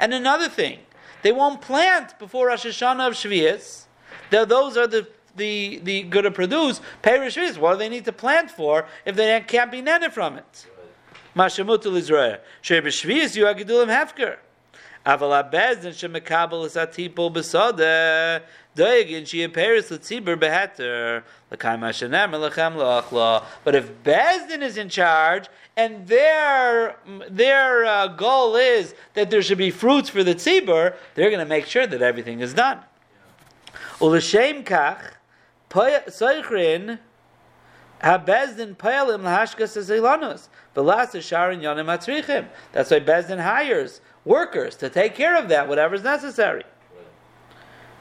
And 0.00 0.14
another 0.14 0.48
thing, 0.48 0.78
they 1.22 1.32
won't 1.32 1.60
plant 1.60 2.18
before 2.18 2.48
Rosh 2.48 2.66
Hashanah 2.66 3.08
of 3.08 3.14
Shvius. 3.14 3.86
Those 4.30 4.76
are 4.76 4.86
the 4.86 5.08
the 5.36 5.80
the 5.82 6.02
going 6.02 6.24
to 6.24 6.30
produce 6.30 6.80
perish 7.00 7.38
What 7.56 7.72
do 7.72 7.78
they 7.78 7.88
need 7.88 8.04
to 8.04 8.12
plant 8.12 8.50
for 8.50 8.86
if 9.06 9.16
they 9.16 9.40
can't 9.46 9.70
be 9.70 9.80
netted 9.80 10.12
from 10.12 10.36
it? 10.36 10.66
Mashamutul 11.34 11.96
Israel. 11.96 12.38
Shebeshvius 12.62 13.36
you 13.36 13.44
agidulim 13.44 13.88
hefker. 13.88 14.36
Aval 15.04 15.50
abezdin 15.50 15.90
shemekabel 15.90 16.64
is 16.64 16.74
atipol 16.74 17.32
besode. 17.32 18.42
Doegin 18.76 19.26
she 19.26 19.42
appears 19.42 19.90
letzibur 19.90 20.38
beheter. 20.38 21.24
L'kaim 21.50 21.80
hashanem 21.80 22.30
lechem 22.30 22.76
loachla. 22.76 23.44
But 23.64 23.74
if 23.74 23.90
Bezdin 24.04 24.62
is 24.62 24.76
in 24.76 24.88
charge 24.88 25.48
and 25.76 26.06
their 26.06 26.96
their 27.28 27.84
uh, 27.84 28.06
goal 28.08 28.54
is 28.54 28.94
that 29.14 29.30
there 29.30 29.42
should 29.42 29.58
be 29.58 29.70
fruits 29.70 30.08
for 30.08 30.22
the 30.22 30.36
tzibur, 30.36 30.94
they're 31.14 31.30
going 31.30 31.40
to 31.40 31.46
make 31.46 31.66
sure 31.66 31.86
that 31.86 32.00
everything 32.00 32.40
is 32.40 32.54
done. 32.54 32.78
U'l'shem 33.98 34.64
kach 34.64 35.14
soichrin 35.70 37.00
habezdin 38.02 38.76
payalim 38.76 39.22
lahashkas 39.22 39.76
ezilanos 39.76 40.48
v'las 40.76 41.20
sharon 41.20 41.60
yonim 41.60 41.86
atzrichim. 41.86 42.46
That's 42.70 42.90
why 42.92 43.00
Bezdin 43.00 43.42
hires 43.42 44.00
workers 44.24 44.76
to 44.76 44.88
take 44.88 45.14
care 45.14 45.36
of 45.36 45.48
that, 45.48 45.68
whatever 45.68 45.94
is 45.94 46.02
necessary. 46.02 46.64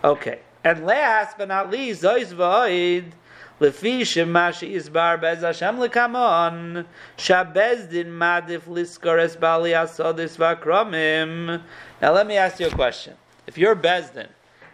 Okay, 0.04 0.40
and 0.64 0.86
last 0.86 1.38
but 1.38 1.48
not 1.48 1.70
least, 1.70 2.04
zois 2.04 2.34
v'oid. 2.34 3.12
Lefi 3.60 4.02
shemashi 4.02 4.74
isbar 4.74 5.22
bez 5.22 5.42
Hashem 5.42 5.78
lekamon 5.78 6.86
shabezdin 7.16 8.08
madif 8.08 8.62
liskores 8.62 9.40
bali 9.40 9.72
asodis 9.72 10.36
vakromim. 10.36 11.62
Now 12.02 12.12
let 12.12 12.26
me 12.26 12.38
ask 12.38 12.60
you 12.60 12.66
a 12.66 12.72
question. 12.72 13.14
If 13.46 13.60
you're 13.60 13.76
Bezdin 13.76 14.30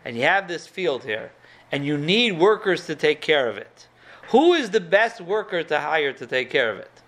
and 0.05 0.15
you 0.15 0.23
have 0.23 0.47
this 0.47 0.67
field 0.67 1.03
here 1.03 1.33
and 1.69 1.86
you 1.86 1.97
need 1.97 2.39
workers 2.39 2.86
to 2.86 2.95
take 2.95 3.19
care 3.19 3.49
of 3.49 3.57
it, 3.57 3.89
who 4.29 4.53
is 4.53 4.69
the 4.69 4.79
best 4.79 5.19
worker 5.19 5.63
to 5.63 5.79
hire 5.81 6.13
to 6.13 6.25
take 6.25 6.49
care 6.49 6.71
of 6.71 6.77
it? 6.77 7.01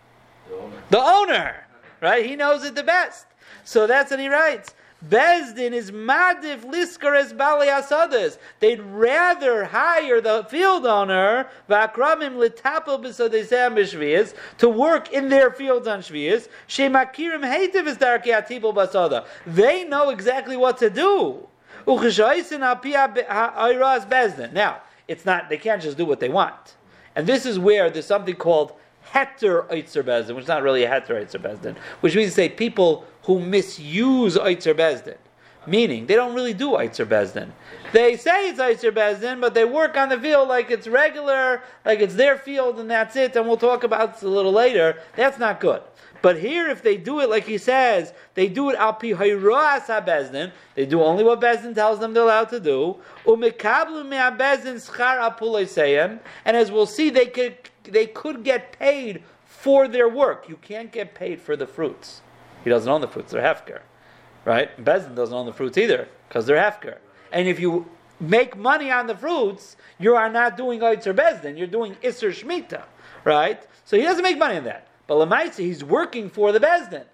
The 0.50 0.56
owner. 0.56 0.82
The 0.90 1.00
owner, 1.00 1.68
right? 2.02 2.26
He 2.26 2.36
knows 2.36 2.66
it 2.66 2.76
the 2.76 2.84
best. 2.84 3.26
So 3.70 3.86
that's 3.86 4.10
what 4.10 4.20
he 4.20 4.30
writes. 4.30 4.74
Bezdin 5.08 5.74
is 5.74 5.92
madif 5.92 6.62
liskares 6.66 7.38
bali 7.38 7.68
asadas. 7.68 8.40
They'd 8.60 8.82
rather 8.82 9.66
hire 9.66 10.20
the 10.22 10.44
field 10.50 10.88
owner 10.88 11.48
v'akramim 11.70 12.38
litapel 12.38 13.00
b'sodesem 13.00 13.76
b'shvias 13.76 14.34
to 14.58 14.68
work 14.68 15.14
in 15.14 15.30
their 15.30 15.52
fields 15.52 15.88
on 15.88 16.00
shvias. 16.00 16.48
Shemakirim 16.68 17.44
heitiv 17.44 17.86
is 17.86 17.98
darki 17.98 18.34
atibel 18.34 18.74
basada. 18.74 19.28
They 19.46 19.84
know 19.84 20.10
exactly 20.10 20.58
what 20.58 20.80
to 20.80 20.90
do. 20.90 21.48
Ucheshoisin 21.86 22.62
alpia 22.62 23.08
bezdin. 24.10 24.52
Now, 24.52 24.82
it's 25.08 25.26
not. 25.26 25.48
They 25.48 25.58
can't 25.58 25.80
just 25.80 25.96
do 25.96 26.06
what 26.06 26.20
they 26.20 26.30
want, 26.30 26.76
and 27.16 27.28
this 27.28 27.46
is 27.46 27.60
where 27.60 27.92
there's 27.92 28.08
something 28.08 28.36
called 28.36 28.74
heter 29.14 29.68
oitzer 29.70 30.04
bezdin, 30.04 30.36
which 30.36 30.44
is 30.44 30.48
not 30.48 30.64
really 30.64 30.84
a 30.84 30.90
heter 30.90 31.12
oitzer 31.12 31.40
bezdin, 31.40 31.78
which 32.02 32.16
means 32.16 32.32
to 32.32 32.36
say 32.36 32.50
people 32.50 33.06
who 33.24 33.40
misuse 33.40 34.38
oitzer 34.38 34.74
bezdin. 34.74 35.18
Meaning, 35.68 36.08
they 36.08 36.16
don't 36.16 36.34
really 36.34 36.54
do 36.54 36.72
Eitzer 36.72 37.06
Bezdin. 37.06 37.50
They 37.92 38.16
say 38.16 38.50
it's 38.50 38.60
Eitzer 38.60 38.92
Bezdin, 38.92 39.42
but 39.42 39.54
they 39.54 39.66
work 39.66 39.98
on 39.98 40.10
the 40.10 40.18
field 40.18 40.48
like 40.48 40.72
it's 40.72 40.88
regular, 40.88 41.62
like 41.86 42.00
it's 42.00 42.16
their 42.16 42.38
field 42.38 42.80
and 42.80 42.90
that's 42.90 43.16
it, 43.16 43.36
and 43.36 43.46
we'll 43.46 43.58
talk 43.58 43.84
about 43.84 44.14
this 44.14 44.24
a 44.24 44.28
little 44.28 44.54
later. 44.54 44.98
That's 45.16 45.38
not 45.38 45.60
good. 45.60 45.82
But 46.22 46.40
here, 46.40 46.68
if 46.68 46.82
they 46.82 46.98
do 46.98 47.20
it 47.20 47.30
like 47.30 47.46
he 47.46 47.58
says, 47.58 48.14
they 48.34 48.48
do 48.48 48.70
it 48.70 48.78
al 48.78 48.94
pi 48.94 49.12
bezdin. 49.12 50.52
They 50.76 50.86
do 50.86 51.02
only 51.02 51.24
what 51.24 51.40
bezdin 51.40 51.76
tells 51.76 52.00
them 52.00 52.14
they're 52.14 52.24
allowed 52.24 52.50
to 52.50 52.60
do. 52.60 52.98
Umikablu 53.26 54.10
bezdin 54.38 54.80
schar 54.80 56.20
And 56.46 56.58
as 56.58 56.72
we'll 56.72 56.86
see, 56.86 57.10
they 57.10 57.28
could 57.28 57.69
they 57.84 58.06
could 58.06 58.44
get 58.44 58.72
paid 58.78 59.24
for 59.46 59.88
their 59.88 60.08
work. 60.08 60.48
You 60.48 60.58
can't 60.58 60.92
get 60.92 61.14
paid 61.14 61.42
for 61.42 61.56
the 61.56 61.68
fruits. 61.68 62.22
He 62.64 62.70
doesn't 62.70 62.90
own 62.90 63.02
the 63.02 63.08
fruits; 63.08 63.32
they're 63.32 63.42
hefker, 63.42 63.82
right? 64.46 64.70
Bezdin 64.84 65.16
doesn't 65.16 65.36
own 65.36 65.46
the 65.46 65.54
fruits 65.54 65.78
either 65.78 66.08
because 66.28 66.46
they're 66.46 66.58
hefker. 66.58 66.98
And 67.32 67.48
if 67.48 67.60
you 67.60 67.90
make 68.20 68.58
money 68.58 68.92
on 68.92 69.08
the 69.08 69.16
fruits, 69.16 69.78
you 69.98 70.16
are 70.16 70.30
not 70.30 70.58
doing 70.58 70.80
Eitzer 70.82 71.16
Bezdin. 71.16 71.58
You're 71.58 71.68
doing 71.68 71.96
Isser 72.04 72.30
Shmita, 72.32 72.84
right? 73.24 73.66
So 73.86 73.98
he 73.98 74.04
doesn't 74.04 74.24
make 74.24 74.38
money 74.38 74.58
on 74.58 74.64
that. 74.66 74.88
But 75.08 75.16
Lamaitzi, 75.16 75.60
he's 75.60 75.84
working 75.84 76.30
for 76.30 76.52
the 76.52 76.60
Bezdin. 76.60 77.06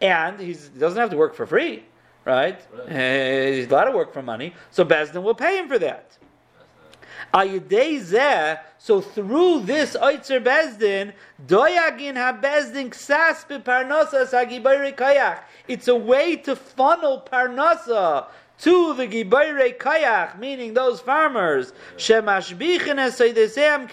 And 0.00 0.40
he 0.40 0.54
doesn't 0.78 0.98
have 0.98 1.10
to 1.10 1.16
work 1.16 1.34
for 1.34 1.46
free, 1.46 1.84
right? 2.24 2.60
right. 2.88 3.54
He's 3.54 3.68
allowed 3.68 3.84
to 3.84 3.92
work 3.92 4.12
for 4.12 4.22
money. 4.22 4.54
So 4.70 4.84
Bezdin 4.84 5.22
will 5.22 5.34
pay 5.34 5.58
him 5.58 5.68
for 5.68 5.78
that. 5.78 6.18
So 8.78 9.00
through 9.00 9.60
this 9.60 9.96
Oitzer 9.96 10.42
Bezdin, 10.42 11.12
Doyagin 11.46 12.16
ha-Bezdin 12.16 12.90
ksas 12.90 13.44
parnosas 13.62 14.30
ha 14.32 14.44
kayach. 14.44 15.38
It's 15.68 15.88
a 15.88 15.96
way 15.96 16.36
to 16.36 16.56
funnel 16.56 17.26
parnasa 17.30 18.26
to 18.62 18.94
the 18.94 19.08
Gibayre 19.08 19.76
Kayach, 19.76 20.38
meaning 20.38 20.74
those 20.74 21.00
farmers, 21.00 21.72
Shemashbichin 21.96 22.96
Esoidesem 22.96 23.88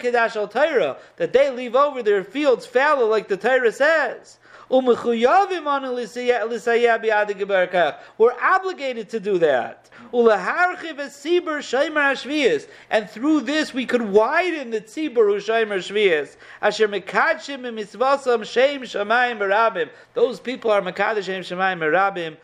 Kedash 0.00 0.36
al 0.36 0.48
Torah, 0.48 0.96
that 1.16 1.32
they 1.32 1.50
leave 1.50 1.76
over 1.76 2.02
their 2.02 2.24
fields 2.24 2.66
fallow 2.66 3.06
like 3.06 3.28
the 3.28 3.36
Torah 3.36 3.70
says. 3.70 4.38
We're 4.70 4.82
obligated 8.42 9.08
to 9.10 9.20
do 9.20 9.38
that. 9.38 9.90
And 12.90 13.10
through 13.10 13.40
this 13.40 13.72
we 13.74 13.86
could 13.86 14.02
widen 14.02 14.70
the 14.70 14.80
tzibur 14.80 15.30
u'shaymer. 15.36 15.78
Those 20.14 20.40
people 20.40 20.70
are 20.70 20.82
mekadosh 20.82 21.24
shem 21.24 21.42
shamayim 21.42 21.78
merabim. 21.78 22.36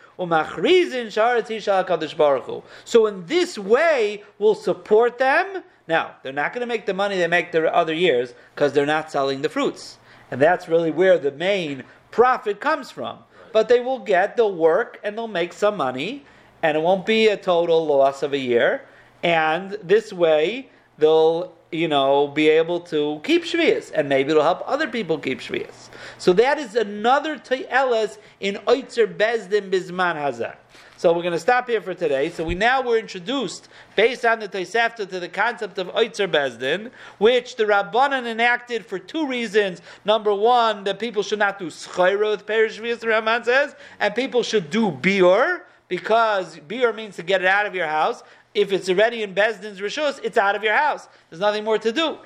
So 2.84 3.06
in 3.06 3.26
this 3.26 3.58
way 3.58 4.22
we'll 4.38 4.54
support 4.54 5.18
them. 5.18 5.62
Now, 5.86 6.14
they're 6.22 6.32
not 6.32 6.54
going 6.54 6.60
to 6.60 6.66
make 6.66 6.86
the 6.86 6.94
money 6.94 7.18
they 7.18 7.26
make 7.26 7.52
the 7.52 7.74
other 7.74 7.92
years 7.92 8.32
because 8.54 8.72
they're 8.72 8.86
not 8.86 9.10
selling 9.10 9.42
the 9.42 9.50
fruits. 9.50 9.98
And 10.30 10.40
that's 10.40 10.66
really 10.68 10.90
where 10.90 11.18
the 11.18 11.32
main 11.32 11.84
profit 12.14 12.60
comes 12.60 12.92
from. 12.92 13.18
But 13.52 13.68
they 13.68 13.80
will 13.80 13.98
get, 13.98 14.36
they'll 14.36 14.54
work, 14.54 15.00
and 15.02 15.18
they'll 15.18 15.26
make 15.26 15.52
some 15.52 15.76
money, 15.76 16.24
and 16.62 16.76
it 16.76 16.80
won't 16.80 17.04
be 17.04 17.26
a 17.26 17.36
total 17.36 17.84
loss 17.84 18.22
of 18.22 18.32
a 18.32 18.38
year. 18.38 18.82
And 19.24 19.72
this 19.82 20.12
way, 20.12 20.70
they'll, 20.96 21.52
you 21.72 21.88
know, 21.88 22.28
be 22.28 22.48
able 22.48 22.78
to 22.94 23.20
keep 23.24 23.42
Shvias, 23.42 23.90
and 23.92 24.08
maybe 24.08 24.30
it'll 24.30 24.44
help 24.44 24.62
other 24.64 24.86
people 24.86 25.18
keep 25.18 25.40
Shvias. 25.40 25.88
So 26.18 26.32
that 26.34 26.56
is 26.58 26.76
another 26.76 27.36
Ta'ilas 27.36 28.18
in 28.38 28.60
Oitzer 28.68 29.12
Bezdin 29.12 29.70
Bizman 29.70 30.14
Hazar. 30.14 30.56
So 30.96 31.12
we're 31.12 31.22
going 31.22 31.32
to 31.32 31.40
stop 31.40 31.68
here 31.68 31.80
for 31.80 31.92
today. 31.92 32.30
So 32.30 32.44
we 32.44 32.54
now 32.54 32.80
were 32.80 32.96
introduced, 32.96 33.68
based 33.96 34.24
on 34.24 34.38
the 34.38 34.48
Tosefta, 34.48 35.08
to 35.08 35.20
the 35.20 35.28
concept 35.28 35.78
of 35.78 35.88
Oitzer 35.88 36.30
Bezdin, 36.30 36.90
which 37.18 37.56
the 37.56 37.64
Rabbanan 37.64 38.26
enacted 38.26 38.86
for 38.86 38.98
two 38.98 39.26
reasons. 39.26 39.82
Number 40.04 40.32
one, 40.32 40.84
that 40.84 40.98
people 41.00 41.22
should 41.22 41.40
not 41.40 41.58
do 41.58 41.66
Schayra 41.66 42.30
with 42.30 42.46
Perish 42.46 42.78
the 42.78 43.06
Ramban 43.06 43.44
says, 43.44 43.74
and 43.98 44.14
people 44.14 44.42
should 44.42 44.70
do 44.70 44.90
Bior, 44.90 45.62
because 45.88 46.56
Bior 46.58 46.94
means 46.94 47.16
to 47.16 47.22
get 47.22 47.42
it 47.42 47.48
out 47.48 47.66
of 47.66 47.74
your 47.74 47.88
house. 47.88 48.22
If 48.54 48.72
it's 48.72 48.88
already 48.88 49.24
in 49.24 49.34
Bezdin's 49.34 49.80
Rishus, 49.80 50.20
it's 50.22 50.38
out 50.38 50.54
of 50.54 50.62
your 50.62 50.76
house. 50.76 51.08
There's 51.28 51.40
nothing 51.40 51.64
more 51.64 51.78
to 51.78 51.90
do. 51.90 52.18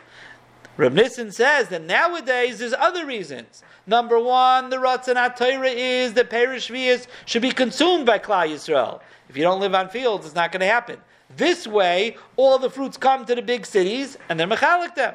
Reb 0.78 0.92
Nissen 0.92 1.32
says 1.32 1.68
that 1.70 1.82
nowadays 1.82 2.60
there's 2.60 2.72
other 2.72 3.04
reasons. 3.04 3.64
Number 3.84 4.18
one, 4.18 4.70
the 4.70 4.76
Ratzon 4.76 5.36
Torah 5.36 5.68
is 5.68 6.12
that 6.14 6.30
Perish 6.30 6.70
should 7.26 7.42
be 7.42 7.50
consumed 7.50 8.06
by 8.06 8.20
Klal 8.20 8.48
Yisrael. 8.48 9.00
If 9.28 9.36
you 9.36 9.42
don't 9.42 9.60
live 9.60 9.74
on 9.74 9.88
fields, 9.88 10.24
it's 10.24 10.36
not 10.36 10.52
going 10.52 10.60
to 10.60 10.66
happen. 10.66 11.00
This 11.36 11.66
way, 11.66 12.16
all 12.36 12.60
the 12.60 12.70
fruits 12.70 12.96
come 12.96 13.26
to 13.26 13.34
the 13.34 13.42
big 13.42 13.66
cities 13.66 14.16
and 14.28 14.38
they're 14.38 14.46
mechalik 14.46 14.94
them. 14.94 15.14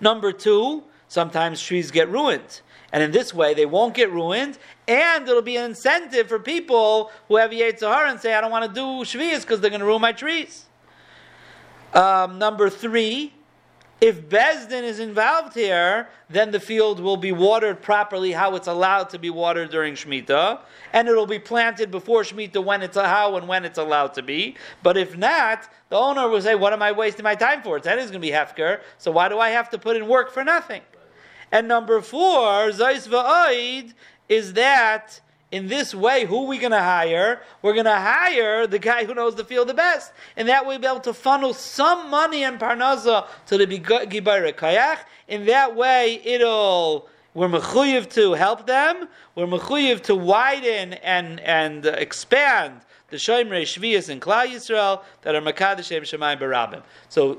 Number 0.00 0.32
two, 0.32 0.82
sometimes 1.06 1.62
trees 1.62 1.92
get 1.92 2.08
ruined. 2.08 2.62
And 2.92 3.00
in 3.00 3.12
this 3.12 3.32
way, 3.32 3.54
they 3.54 3.64
won't 3.64 3.94
get 3.94 4.12
ruined, 4.12 4.58
and 4.86 5.26
it'll 5.26 5.40
be 5.40 5.56
an 5.56 5.70
incentive 5.70 6.28
for 6.28 6.38
people 6.38 7.10
who 7.28 7.36
have 7.36 7.50
Yetzirah 7.50 8.10
and 8.10 8.20
say, 8.20 8.34
I 8.34 8.40
don't 8.42 8.50
want 8.50 8.66
to 8.66 8.74
do 8.74 9.02
Shvias 9.04 9.40
because 9.40 9.60
they're 9.60 9.70
going 9.70 9.80
to 9.80 9.86
ruin 9.86 10.02
my 10.02 10.12
trees. 10.12 10.66
Um, 11.94 12.38
number 12.38 12.68
three, 12.68 13.32
if 14.02 14.28
Bezdin 14.28 14.82
is 14.82 14.98
involved 14.98 15.54
here, 15.54 16.08
then 16.28 16.50
the 16.50 16.58
field 16.58 16.98
will 16.98 17.16
be 17.16 17.30
watered 17.30 17.80
properly, 17.80 18.32
how 18.32 18.56
it's 18.56 18.66
allowed 18.66 19.08
to 19.10 19.18
be 19.18 19.30
watered 19.30 19.70
during 19.70 19.94
Shemitah, 19.94 20.58
and 20.92 21.06
it'll 21.06 21.24
be 21.24 21.38
planted 21.38 21.92
before 21.92 22.22
Shemitah 22.22 22.64
when 22.64 22.82
it's 22.82 22.96
how 22.96 23.36
and 23.36 23.46
when 23.46 23.64
it's 23.64 23.78
allowed 23.78 24.12
to 24.14 24.22
be. 24.22 24.56
But 24.82 24.96
if 24.96 25.16
not, 25.16 25.68
the 25.88 25.96
owner 25.96 26.28
will 26.28 26.42
say, 26.42 26.56
"What 26.56 26.72
am 26.72 26.82
I 26.82 26.90
wasting 26.90 27.22
my 27.22 27.36
time 27.36 27.62
for? 27.62 27.78
That 27.78 27.98
is 27.98 28.10
going 28.10 28.20
to 28.20 28.26
be 28.26 28.32
hefker. 28.32 28.80
So 28.98 29.12
why 29.12 29.28
do 29.28 29.38
I 29.38 29.50
have 29.50 29.70
to 29.70 29.78
put 29.78 29.94
in 29.94 30.08
work 30.08 30.32
for 30.32 30.42
nothing?" 30.42 30.82
And 31.52 31.68
number 31.68 32.00
four, 32.00 32.70
Zais 32.70 33.06
Va'oid, 33.06 33.94
is 34.28 34.54
that 34.54 35.20
in 35.52 35.68
this 35.68 35.94
way, 35.94 36.24
who 36.24 36.44
are 36.44 36.46
we 36.46 36.56
going 36.56 36.72
to 36.72 36.80
hire? 36.80 37.42
We're 37.60 37.74
going 37.74 37.84
to 37.84 37.94
hire 37.94 38.66
the 38.66 38.78
guy 38.78 39.04
who 39.04 39.14
knows 39.14 39.34
the 39.34 39.44
field 39.44 39.68
the 39.68 39.74
best. 39.74 40.12
And 40.34 40.48
that 40.48 40.66
way, 40.66 40.76
we'll 40.76 40.80
be 40.80 40.86
able 40.86 41.00
to 41.00 41.12
funnel 41.12 41.52
some 41.52 42.08
money 42.08 42.42
and 42.42 42.58
parnaza 42.58 43.26
to 43.46 43.58
the 43.58 43.66
Gibayra 43.66 44.54
Kayach. 44.54 45.00
In 45.28 45.44
that 45.46 45.76
way, 45.76 46.22
it'll, 46.24 47.06
we're 47.34 47.48
mechuyev 47.48 48.10
to 48.14 48.32
help 48.32 48.66
them. 48.66 49.08
We're 49.34 49.46
mechuyev 49.46 50.00
to 50.04 50.16
widen 50.16 50.94
and, 50.94 51.38
and 51.40 51.84
expand 51.84 52.80
the 53.10 53.18
Shoimrei 53.18 53.62
Shvias 53.62 54.08
and 54.08 54.22
Klal 54.22 54.46
Yisrael 54.46 55.02
that 55.20 55.34
are 55.34 55.42
Makadashem 55.42 56.00
Shemayim 56.00 56.40
Barabim. 56.40 56.82
So, 57.10 57.38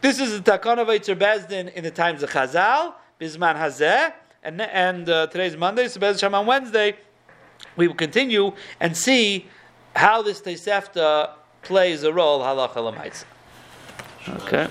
this 0.00 0.18
is 0.18 0.42
the 0.42 0.58
Takon 0.58 0.78
of 0.78 0.88
Bezdin 0.88 1.72
in 1.72 1.84
the 1.84 1.90
times 1.92 2.24
of 2.24 2.30
Chazal, 2.30 2.94
Bisman 3.20 3.54
Hazeh, 3.54 4.12
and, 4.42 4.60
and 4.60 5.08
uh, 5.08 5.28
today's 5.28 5.56
Monday, 5.56 5.86
so 5.86 6.00
Bez 6.00 6.22
on 6.22 6.46
Wednesday, 6.46 6.96
we 7.76 7.88
will 7.88 7.94
continue 7.94 8.52
and 8.80 8.96
see 8.96 9.46
how 9.94 10.22
this 10.22 10.40
Tosefta 10.40 11.30
plays 11.62 12.02
a 12.02 12.12
role 12.12 12.40
halacha 12.40 12.76
lemaitza. 12.76 13.24
Okay. 14.42 14.68